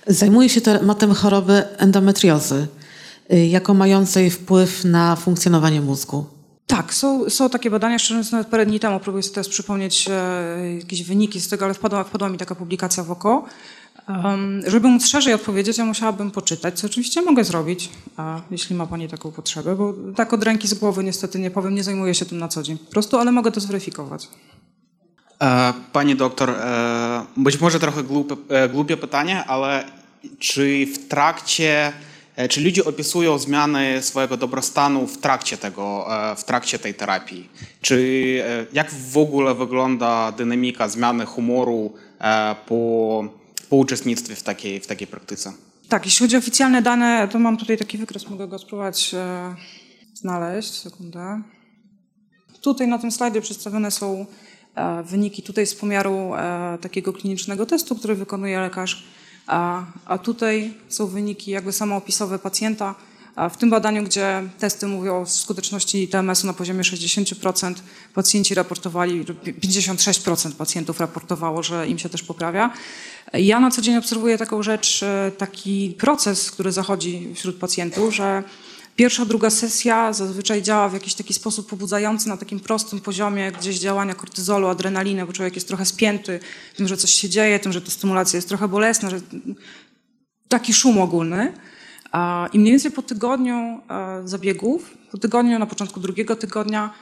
[0.07, 2.67] zajmuje się tematem choroby endometriozy
[3.29, 6.25] jako mającej wpływ na funkcjonowanie mózgu?
[6.67, 10.07] Tak, są, są takie badania, szczerze mówiąc nawet parę dni temu, próbuję sobie teraz przypomnieć
[10.09, 13.45] e, jakieś wyniki z tego, ale wpadła, wpadła mi taka publikacja w oko.
[14.07, 18.87] Um, żeby móc szerzej odpowiedzieć, ja musiałabym poczytać, co oczywiście mogę zrobić, a jeśli ma
[18.87, 22.25] Pani taką potrzebę, bo tak od ręki z głowy niestety nie powiem, nie zajmuję się
[22.25, 22.77] tym na co dzień.
[22.77, 24.27] Po prostu, ale mogę to zweryfikować.
[25.43, 25.73] E,
[27.37, 28.03] być może trochę
[28.69, 29.83] głupie, pytanie, ale
[30.39, 31.93] czy w trakcie
[32.35, 37.49] E, czy ludzie opisują zmiany swojego dobrostanu w trakcie tego, e, w trakcie tej terapii?
[37.81, 37.97] Czy
[38.45, 41.93] e, jak w ogóle wygląda dynamika zmiany humoru
[42.65, 43.25] po,
[43.69, 45.53] po uczestnictwie w takiej, w takiej praktyce?
[45.89, 49.15] Tak, jeśli chodzi o oficjalne dane, to mam tutaj taki wykres, mogę go spróbować
[50.13, 50.81] znaleźć.
[50.81, 51.41] Sekundę.
[52.61, 54.25] Tutaj na tym slajdzie przedstawione są
[55.05, 59.03] wyniki tutaj z pomiaru e, takiego klinicznego testu, który wykonuje lekarz
[59.47, 62.95] a, a tutaj są wyniki jakby samoopisowe pacjenta.
[63.51, 67.73] W tym badaniu, gdzie testy mówią o skuteczności TMS-u na poziomie 60%,
[68.13, 72.73] pacjenci raportowali, 56% pacjentów raportowało, że im się też poprawia.
[73.33, 78.43] Ja na co dzień obserwuję taką rzecz, e, taki proces, który zachodzi wśród pacjentów, że
[78.95, 83.79] Pierwsza, druga sesja zazwyczaj działa w jakiś taki sposób pobudzający na takim prostym poziomie gdzieś
[83.79, 86.39] działania kortyzolu, adrenaliny, bo człowiek jest trochę spięty
[86.75, 89.19] tym, że coś się dzieje, tym, że ta stymulacja jest trochę bolesna, że
[90.47, 91.53] taki szum ogólny.
[92.53, 93.81] I mniej więcej po tygodniu
[94.25, 96.93] zabiegów, po tygodniu, na początku drugiego tygodnia,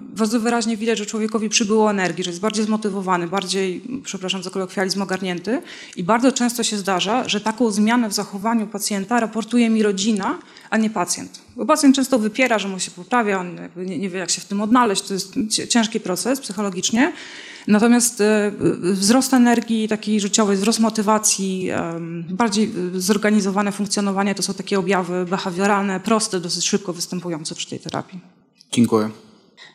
[0.00, 5.02] bardzo wyraźnie widać, że człowiekowi przybyło energii, że jest bardziej zmotywowany, bardziej, przepraszam za kolokwializm,
[5.02, 5.62] ogarnięty
[5.96, 10.38] i bardzo często się zdarza, że taką zmianę w zachowaniu pacjenta raportuje mi rodzina,
[10.70, 11.40] a nie pacjent.
[11.56, 14.44] Bo pacjent często wypiera, że mu się poprawia, on nie, nie wie jak się w
[14.44, 15.34] tym odnaleźć, to jest
[15.68, 17.12] ciężki proces psychologicznie.
[17.66, 21.70] Natomiast e, wzrost energii takiej życiowej, wzrost motywacji,
[22.30, 28.20] bardziej zorganizowane funkcjonowanie to są takie objawy behawioralne, proste, dosyć szybko występujące przy tej terapii.
[28.72, 29.10] Dziękuję.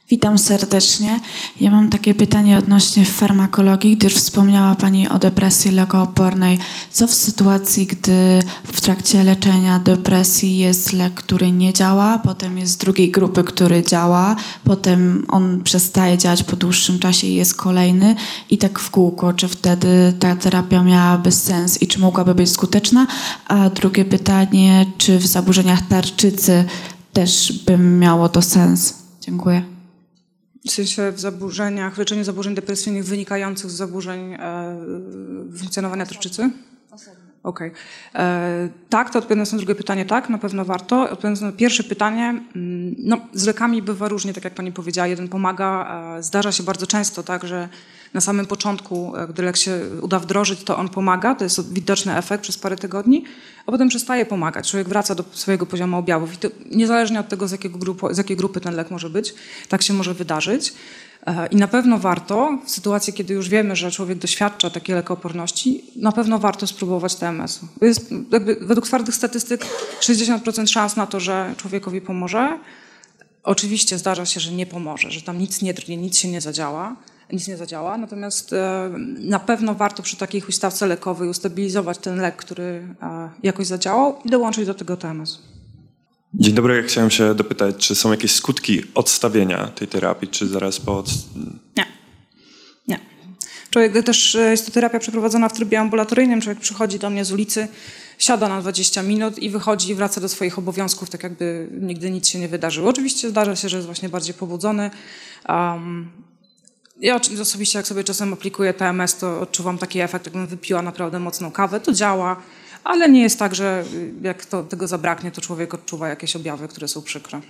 [0.10, 1.20] Witam serdecznie.
[1.62, 6.60] Ja mam takie pytanie odnośnie farmakologii, gdyż wspomniała Pani o depresji lekoopornej.
[6.92, 12.82] Co w sytuacji, gdy w trakcie leczenia depresji jest lek, który nie działa, potem jest
[12.82, 18.16] drugiej grupy, który działa, potem on przestaje działać po dłuższym czasie i jest kolejny
[18.50, 19.34] i tak w kółko.
[19.34, 23.08] Czy wtedy ta terapia miałaby sens i czy mogłaby być skuteczna?
[23.48, 26.66] A drugie pytanie, czy w zaburzeniach tarczycy
[27.14, 28.94] też by miało to sens?
[29.22, 29.73] Dziękuję
[30.68, 34.78] w sensie w zaburzeniach, w leczeniu zaburzeń depresyjnych wynikających z zaburzeń e,
[35.58, 36.50] funkcjonowania tarczycy?
[37.44, 37.72] Okej.
[38.14, 38.70] Okay.
[38.90, 41.02] Tak, to odpowiadając na drugie pytanie, tak, na pewno warto.
[41.02, 45.08] Odpowiadając na pierwsze pytanie, mm, no, z lekami bywa różnie, tak jak pani powiedziała.
[45.08, 47.70] Jeden pomaga, zdarza się bardzo często tak, że
[48.14, 52.18] na samym początku, e, gdy lek się uda wdrożyć, to on pomaga, to jest widoczny
[52.18, 53.24] efekt przez parę tygodni,
[53.66, 54.72] a potem przestaje pomagać.
[54.72, 58.18] Człowiek wraca do swojego poziomu objawów i to niezależnie od tego, z, jakiego grupu, z
[58.18, 59.34] jakiej grupy ten lek może być,
[59.70, 60.74] tak się może wydarzyć.
[61.28, 65.84] E, I na pewno warto, w sytuacji, kiedy już wiemy, że człowiek doświadcza takiej lekooporności,
[65.96, 67.60] na pewno warto spróbować TMS.
[67.82, 69.66] Jest jakby, według twardych statystyk
[70.02, 72.60] 60% szans na to, że człowiekowi pomoże.
[73.44, 76.96] Oczywiście zdarza się, że nie pomoże, że tam nic nie drgnie, nic się nie zadziała
[77.32, 77.98] nic nie zadziała.
[77.98, 83.68] Natomiast e, na pewno warto przy takiej huśtawce lekowej ustabilizować ten lek, który e, jakoś
[83.68, 85.40] zadziałał i dołączyć do tego TMS.
[86.34, 90.80] Dzień dobry, ja chciałem się dopytać, czy są jakieś skutki odstawienia tej terapii, czy zaraz
[90.80, 90.98] po...
[90.98, 91.10] Od...
[91.78, 91.86] Nie.
[92.88, 93.00] Nie.
[93.70, 97.32] Człowiek też, e, jest to terapia przeprowadzona w trybie ambulatoryjnym, człowiek przychodzi do mnie z
[97.32, 97.68] ulicy,
[98.18, 102.28] siada na 20 minut i wychodzi i wraca do swoich obowiązków, tak jakby nigdy nic
[102.28, 102.90] się nie wydarzyło.
[102.90, 104.92] Oczywiście zdarza się, że jest właśnie bardziej pobudzony.
[105.50, 106.12] Um,
[107.04, 111.52] ja osobiście, jak sobie czasem aplikuję TMS, to odczuwam taki efekt, jakbym wypiła naprawdę mocną
[111.52, 111.80] kawę.
[111.80, 112.42] To działa,
[112.84, 113.84] ale nie jest tak, że
[114.22, 117.42] jak to, tego zabraknie, to człowiek odczuwa jakieś objawy, które są przykre.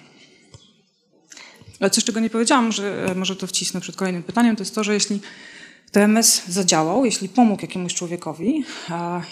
[1.80, 4.76] Ale coś, czego nie powiedziałam, że e, może to wcisnę przed kolejnym pytaniem, to jest
[4.76, 5.22] to, że jeśli
[5.92, 8.66] TMS zadziałał, jeśli pomógł jakiemuś człowiekowi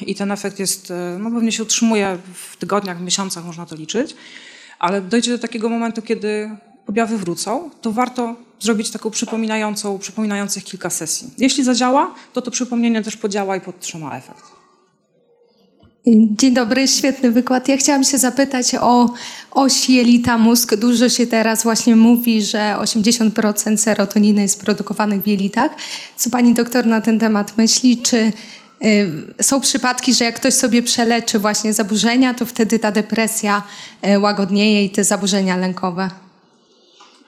[0.02, 3.76] i ten efekt jest, e, no pewnie się utrzymuje w tygodniach, w miesiącach, można to
[3.76, 4.16] liczyć,
[4.80, 6.50] ale dojdzie do takiego momentu, kiedy
[6.88, 11.30] objawy wrócą, to warto zrobić taką przypominającą, przypominających kilka sesji.
[11.38, 14.62] Jeśli zadziała, to to przypomnienie też podziała i podtrzyma efekt.
[16.08, 17.68] Dzień dobry, świetny wykład.
[17.68, 19.14] Ja chciałam się zapytać o
[19.52, 20.76] oś jelita-mózg.
[20.76, 25.72] Dużo się teraz właśnie mówi, że 80% serotoniny jest produkowanych w jelitach.
[26.16, 27.98] Co pani doktor na ten temat myśli?
[27.98, 28.32] Czy
[28.86, 33.64] y, są przypadki, że jak ktoś sobie przeleczy właśnie zaburzenia, to wtedy ta depresja
[34.08, 36.10] y, łagodnieje i te zaburzenia lękowe?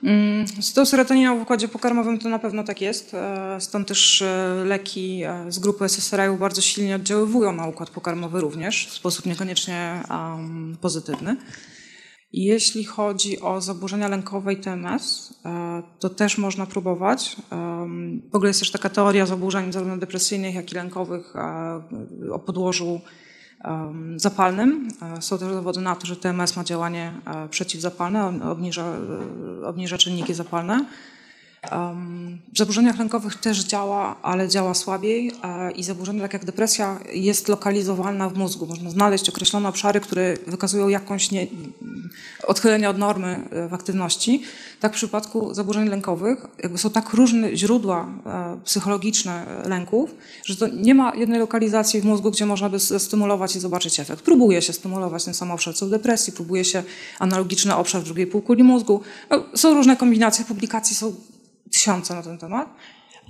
[0.03, 3.13] Mm, z tą serotoniną w układzie pokarmowym to na pewno tak jest.
[3.13, 8.41] E, stąd też e, leki e, z grupy SSRI bardzo silnie oddziaływują na układ pokarmowy
[8.41, 10.03] również, w sposób niekoniecznie
[10.81, 11.37] pozytywny.
[12.33, 15.33] Jeśli chodzi o zaburzenia lękowe i TMS,
[15.99, 17.35] to też można próbować.
[18.31, 21.33] W ogóle jest też taka teoria zaburzeń zarówno depresyjnych, jak i lękowych
[22.31, 23.01] o podłożu
[24.15, 24.87] zapalnym.
[25.17, 28.85] E, są też dowody na to, że TMS ma działanie e, przeciwzapalne, obniża,
[29.61, 30.85] e, obniża czynniki zapalne.
[32.53, 35.31] W zaburzeniach lękowych też działa, ale działa słabiej
[35.75, 38.65] i zaburzenia tak jak depresja jest lokalizowalna w mózgu.
[38.65, 41.47] Można znaleźć określone obszary, które wykazują jakąś nie,
[42.47, 43.39] odchylenie od normy
[43.69, 44.43] w aktywności.
[44.79, 48.07] Tak w przypadku zaburzeń lękowych jakby są tak różne źródła
[48.65, 53.59] psychologiczne lęków, że to nie ma jednej lokalizacji w mózgu, gdzie można by stymulować i
[53.59, 54.21] zobaczyć efekt.
[54.21, 56.83] Próbuje się stymulować ten sam obszar co w depresji, próbuje się
[57.19, 59.01] analogiczny obszar w drugiej półkuli mózgu.
[59.55, 61.15] Są różne kombinacje, publikacji są
[61.73, 62.69] tysiące na ten temat,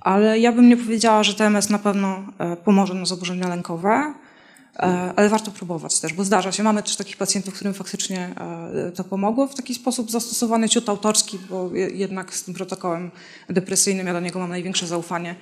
[0.02, 4.14] ale ja bym nie powiedziała, że TMS na pewno e, pomoże na zaburzenia lękowe,
[4.76, 6.64] e, ale warto próbować też, bo zdarza się.
[6.64, 8.36] Mamy też takich pacjentów, którym faktycznie
[8.88, 13.12] e, to pomogło w taki sposób zastosowany ciut autorski, bo jednak z tym protokołem
[13.50, 15.36] depresyjnym ja do niego mam największe zaufanie.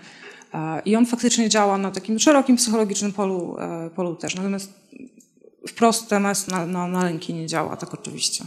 [0.86, 3.58] I on faktycznie działa na takim szerokim psychologicznym polu,
[3.96, 4.36] polu też.
[4.36, 4.74] Natomiast
[5.68, 8.46] wprost TMS na, na, na lęki nie działa, tak oczywiście.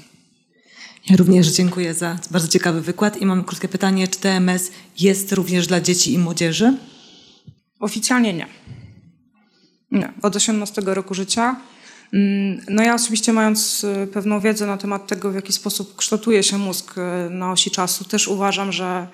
[1.11, 5.67] Ja również dziękuję za bardzo ciekawy wykład i mam krótkie pytanie, czy TMS jest również
[5.67, 6.77] dla dzieci i młodzieży?
[7.81, 8.47] Oficjalnie nie.
[9.91, 11.57] Nie, od 18 roku życia.
[12.13, 16.43] Mm, no ja oczywiście mając y, pewną wiedzę na temat tego, w jaki sposób kształtuje
[16.43, 19.09] się mózg y, na osi czasu, też uważam, że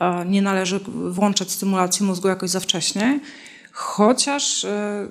[0.00, 3.20] e, nie należy włączać stymulacji mózgu jakoś za wcześnie.
[3.72, 5.08] Chociaż e, e,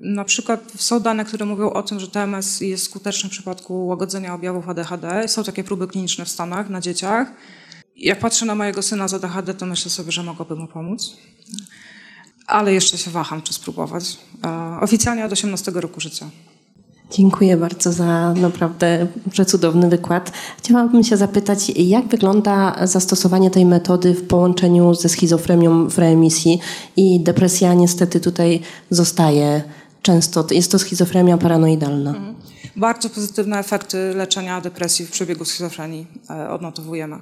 [0.00, 4.34] na przykład są dane, które mówią o tym, że TMS jest skuteczny w przypadku łagodzenia
[4.34, 5.28] objawów ADHD.
[5.28, 7.32] Są takie próby kliniczne w Stanach na dzieciach.
[7.96, 11.16] Jak patrzę na mojego syna z ADHD, to myślę sobie, że mogłoby mu pomóc.
[12.46, 14.16] Ale jeszcze się waham, czy spróbować.
[14.44, 16.30] E, oficjalnie od 18 roku życia.
[17.10, 20.32] Dziękuję bardzo za naprawdę przecudowny wykład.
[20.58, 26.60] Chciałabym się zapytać, jak wygląda zastosowanie tej metody w połączeniu ze schizofrenią w reemisji
[26.96, 29.62] i depresja niestety tutaj zostaje
[30.02, 30.46] często.
[30.50, 32.10] Jest to schizofrenia paranoidalna.
[32.10, 32.34] Mhm.
[32.76, 37.16] Bardzo pozytywne efekty leczenia depresji w przebiegu schizofrenii e, odnotowujemy.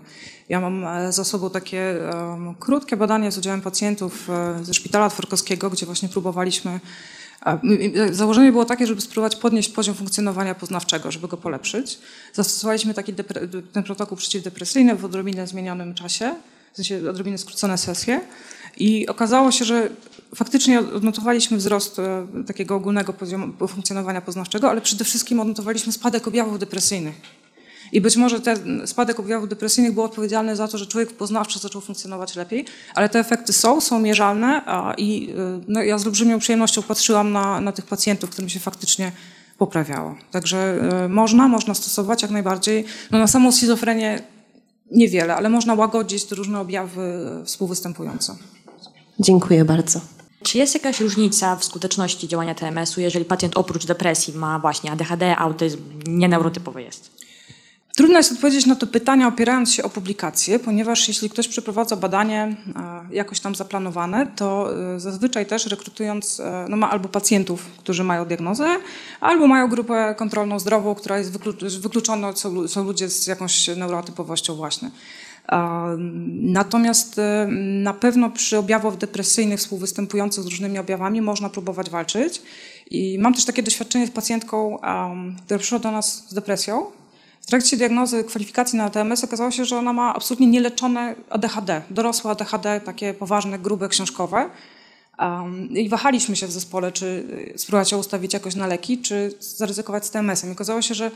[0.49, 5.11] Ja mam e, za sobą takie um, krótkie badanie z udziałem pacjentów e, ze szpitala
[5.11, 6.81] Tworkowskiego, gdzie właśnie próbowaliśmy
[8.11, 11.99] Założenie było takie, żeby spróbować podnieść poziom funkcjonowania poznawczego, żeby go polepszyć.
[12.33, 13.15] Zastosowaliśmy taki
[13.73, 16.35] ten protokół przeciwdepresyjny w odrobinę zmienionym czasie,
[16.73, 18.21] w sensie odrobinę skrócone sesje
[18.77, 19.89] I okazało się, że
[20.35, 26.59] faktycznie odnotowaliśmy wzrost e, takiego ogólnego poziomu funkcjonowania poznawczego, ale przede wszystkim odnotowaliśmy spadek objawów
[26.59, 27.46] depresyjnych.
[27.93, 31.81] I być może ten spadek objawów depresyjnych był odpowiedzialny za to, że człowiek poznawczo zaczął
[31.81, 32.65] funkcjonować lepiej,
[32.95, 37.33] ale te efekty są, są mierzalne a, i e, no, ja z olbrzymią przyjemnością patrzyłam
[37.33, 39.13] na, na tych pacjentów, którym się faktycznie
[39.59, 40.15] poprawiało.
[40.31, 42.85] Także y, można, można stosować jak najbardziej.
[43.11, 44.23] No, na samą schizofrenię
[44.91, 48.37] niewiele, ale można łagodzić te różne objawy współwystępujące.
[49.21, 50.01] Dziękuję bardzo.
[50.43, 55.37] Czy jest jakaś różnica w skuteczności działania TMS-u, jeżeli pacjent oprócz depresji ma właśnie ADHD,
[55.37, 57.16] autyzm, nieneurotypowy jest?
[57.97, 62.57] Trudno jest odpowiedzieć na to pytanie opierając się o publikacje, ponieważ jeśli ktoś przeprowadza badanie
[63.11, 68.25] jakoś tam zaplanowane, to e, zazwyczaj też rekrutując, e, no ma albo pacjentów, którzy mają
[68.25, 68.67] diagnozę,
[69.21, 71.39] albo mają grupę kontrolną zdrową, która jest
[71.81, 72.33] wykluczona,
[72.67, 74.91] są, ludzie z jakąś neurotypowością właśnie.
[76.43, 77.49] Natomiast e,
[77.83, 82.43] na pewno przy objawach depresyjnych współwystępujących z różnymi objawami można próbować walczyć.
[82.91, 84.79] I mam też takie doświadczenie z pacjentką,
[85.45, 86.87] która przyszła do nas z depresją
[87.47, 92.31] w trakcie diagnozy kwalifikacji na TMS okazało się, że ona ma absolutnie nieleczone ADHD, dorosłe
[92.31, 94.51] ADHD, takie poważne, grube, książkowe.
[95.71, 97.27] I wahaliśmy się w zespole, czy
[97.57, 100.51] spróbować ją ustawić jakoś na leki, czy zaryzykować z TMS-em.
[100.51, 101.11] I okazało się, że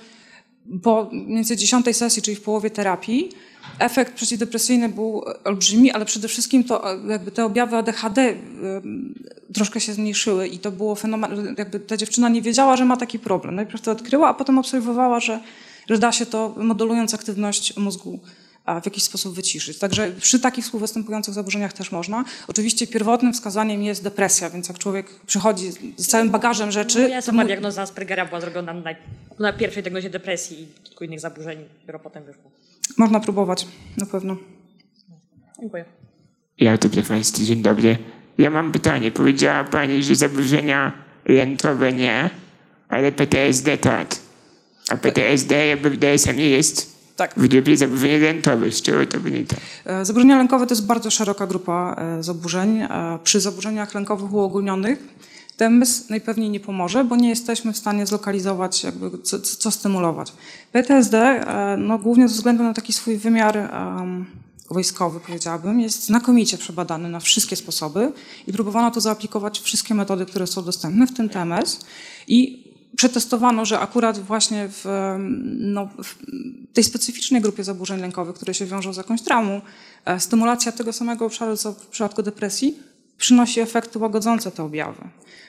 [0.82, 3.32] po mniej więcej dziesiątej sesji, czyli w połowie terapii,
[3.78, 8.34] efekt przeciwdepresyjny był olbrzymi, ale przede wszystkim to jakby te objawy ADHD
[9.54, 13.18] troszkę się zmniejszyły i to było fenomen, jakby ta dziewczyna nie wiedziała, że ma taki
[13.18, 13.54] problem.
[13.54, 15.40] Najpierw to odkryła, a potem obserwowała, że
[15.88, 18.20] że da się to, modulując aktywność mózgu,
[18.82, 19.78] w jakiś sposób wyciszyć.
[19.78, 22.24] Także przy takich współwystępujących zaburzeniach też można.
[22.48, 27.02] Oczywiście pierwotnym wskazaniem jest depresja, więc jak człowiek przychodzi z całym bagażem rzeczy...
[27.02, 28.90] No ja sama diagnoza Aspergera była zrobiona na,
[29.38, 32.50] na pierwszej diagnozie depresji i kilku innych zaburzeń, dopiero potem wyszło.
[32.96, 33.66] Można próbować,
[33.96, 34.36] na pewno.
[35.60, 35.84] Dziękuję.
[36.58, 37.98] Ja to Państwu, dzień dobry.
[38.38, 39.10] Ja mam pytanie.
[39.10, 40.92] Powiedziała Pani, że zaburzenia
[41.24, 42.30] lękowe nie,
[42.88, 44.16] ale PTSD tak.
[44.90, 47.34] A PTSD jakby w DSM-ie jest tak.
[47.36, 48.74] w grupie zaburzeń lękowych.
[48.74, 49.56] Z czego to wynika?
[49.84, 52.82] E, zaburzenia lękowe to jest bardzo szeroka grupa e, zaburzeń.
[52.82, 54.98] E, przy zaburzeniach lękowych uogólnionych
[55.56, 60.32] TMS najpewniej nie pomoże, bo nie jesteśmy w stanie zlokalizować, jakby co, co stymulować.
[60.72, 61.44] PTSD,
[61.78, 64.26] no, głównie ze względu na taki swój wymiar um,
[64.70, 68.12] wojskowy, powiedziałabym, jest znakomicie przebadany na wszystkie sposoby
[68.46, 71.80] i próbowano to zaaplikować wszystkie metody, które są dostępne, w tym TMS.
[72.28, 74.84] I przetestowano, że akurat właśnie w,
[75.58, 76.14] no, w,
[76.72, 79.60] tej specyficznej grupie zaburzeń lękowych, które się wiążą z jakąś traumą,
[80.04, 82.78] e, stymulacja tego samego obszaru, co w przypadku depresji,
[83.20, 85.02] przynosi efekty łagodzące te objawy.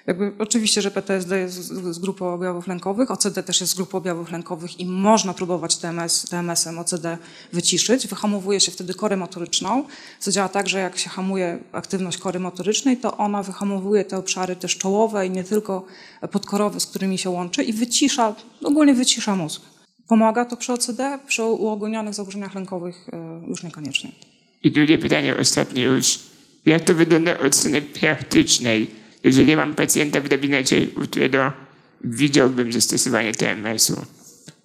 [0.07, 3.97] Jakby, oczywiście, że PTSD jest z, z grupą objawów lękowych, OCD też jest z grupą
[3.97, 7.17] objawów lękowych i można próbować TMS, TMS-em OCD
[7.53, 8.07] wyciszyć.
[8.07, 9.83] Wyhamowuje się wtedy korę motoryczną,
[10.19, 14.55] co działa tak, że jak się hamuje aktywność kory motorycznej, to ona wyhamowuje te obszary
[14.55, 15.85] też czołowe i nie tylko
[16.31, 19.61] podkorowe, z którymi się łączy i wycisza, ogólnie wycisza mózg.
[20.07, 24.11] Pomaga to przy OCD, przy uogólnionych zaburzeniach lękowych e, już niekoniecznie.
[24.63, 26.30] I drugie pytanie ostatnie już.
[26.65, 29.01] Jak to wygląda od strony praktycznej?
[29.23, 31.51] jeżeli mam pacjenta w gabinecie, u którego
[32.03, 34.05] widziałbym zastosowanie TMS-u,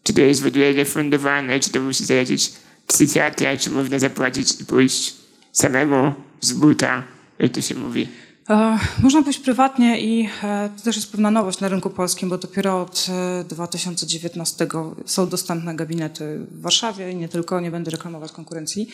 [0.03, 2.53] czy to jest w ogóle refundowane, czy to musi zalecić
[2.87, 5.15] psychiatra, czy można zapłacić i pójść
[5.53, 7.03] samemu z buta,
[7.39, 8.09] jak to się mówi?
[8.51, 12.39] E, można pójść prywatnie i e, to też jest pewna nowość na rynku polskim, bo
[12.39, 13.07] dopiero od
[13.49, 14.69] 2019 e,
[15.07, 18.89] są dostępne gabinety w Warszawie i nie tylko, nie będę reklamować konkurencji.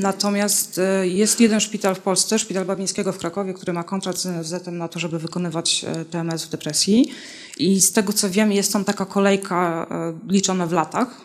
[0.00, 4.26] Natomiast e, jest jeden szpital w Polsce, szpital Babińskiego w Krakowie, który ma kontrakt z
[4.26, 7.12] NFZ na to, żeby wykonywać e, TMS w depresji.
[7.58, 11.20] I z tego co wiem, jest tam taka kolejka e, liczona w latach,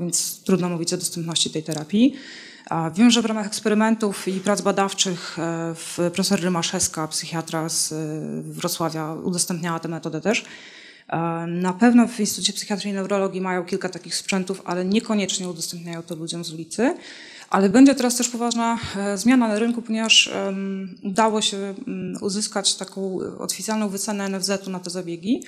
[0.00, 2.14] więc trudno mówić o dostępności tej terapii.
[2.94, 5.36] Wiem, że w ramach eksperymentów i prac badawczych
[6.12, 7.94] profesor Rymaszewska, psychiatra z
[8.44, 10.44] Wrocławia, udostępniała tę metodę też.
[11.46, 16.16] Na pewno w Instytucie Psychiatrii i Neurologii mają kilka takich sprzętów, ale niekoniecznie udostępniają to
[16.16, 16.94] ludziom z ulicy.
[17.50, 20.30] Ale będzie teraz też poważna e, zmiana na rynku, ponieważ
[21.02, 25.42] udało się um, uzyskać taką oficjalną wycenę NFZ-u na te zabiegi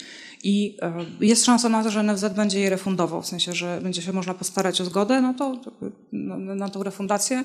[0.44, 4.02] i um, jest szansa na to, że NFZ będzie je refundował, w sensie, że będzie
[4.02, 5.60] się można postarać o zgodę na, to,
[6.12, 7.44] na, tą refundację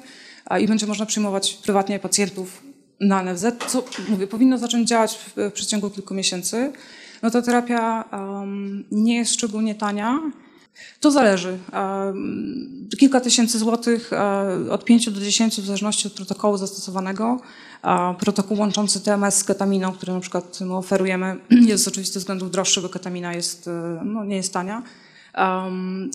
[0.59, 2.63] i będzie można przyjmować prywatnie pacjentów
[2.99, 6.71] na NFZ, co mówię, powinno zacząć działać w przeciągu kilku miesięcy
[7.23, 10.19] no to terapia um, nie jest szczególnie tania.
[10.99, 11.57] To zależy.
[11.73, 17.39] Um, kilka tysięcy złotych, um, od 5 do 10 w zależności od protokołu zastosowanego.
[18.19, 21.35] Protokół łączący TMS z ketaminą, który na przykład my oferujemy,
[21.67, 24.83] jest z oczywistych względów droższy, bo ketamina jest, e, no, nie jest tania.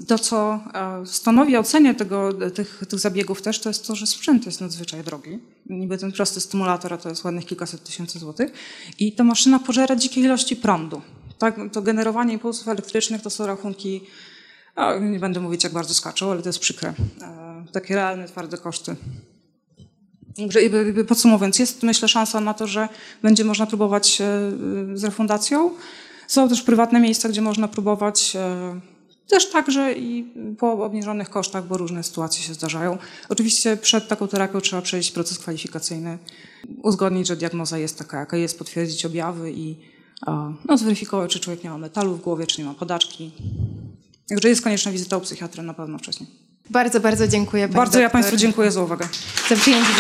[0.07, 4.47] To, co e, stanowi ocenie tego, tych, tych zabiegów też, to jest to, że sprzęt
[4.47, 5.39] jest nadzwyczaj drogi.
[5.67, 8.53] Niby ten prosty stymulator, to jest ładnych kilkaset tysięcy złotych.
[8.99, 11.03] I ta maszyna pożera dzikie ilości prądu.
[11.39, 14.01] Tak, to generowanie impulsów elektrycznych to są rachunki,
[14.77, 16.95] o, nie będę mówić jak bardzo skaczą, ale to jest przykre.
[17.23, 18.97] E, takie realne, twarde koszty.
[21.09, 22.89] Podsumowując, jest myślę szansa na to, że
[23.23, 24.25] będzie można próbować e,
[24.95, 25.71] z refundacją.
[26.29, 28.81] Są też prywatne miejsca, gdzie można próbować e,
[29.29, 32.99] też także i po obniżonych kosztach, bo różne sytuacje się zdarzają.
[33.29, 36.19] Oczywiście przed taką terapią trzeba przejść proces kwalifikacyjny,
[36.83, 39.77] uzgodnić, że diagnoza jest taka, jaka jest, potwierdzić objawy i
[40.69, 43.33] no, zweryfikować, czy człowiek nie ma metalu w głowie, czy nie ma podaczki.
[44.29, 46.31] Także jest konieczna wizyta u psychiatry na pewno wcześniej.
[46.71, 47.69] Bardzo, bardzo dziękuję.
[47.69, 48.03] Bardzo doktor.
[48.03, 49.09] ja Państwu dziękuję za uwagę.
[49.49, 49.93] Za przyjęcie.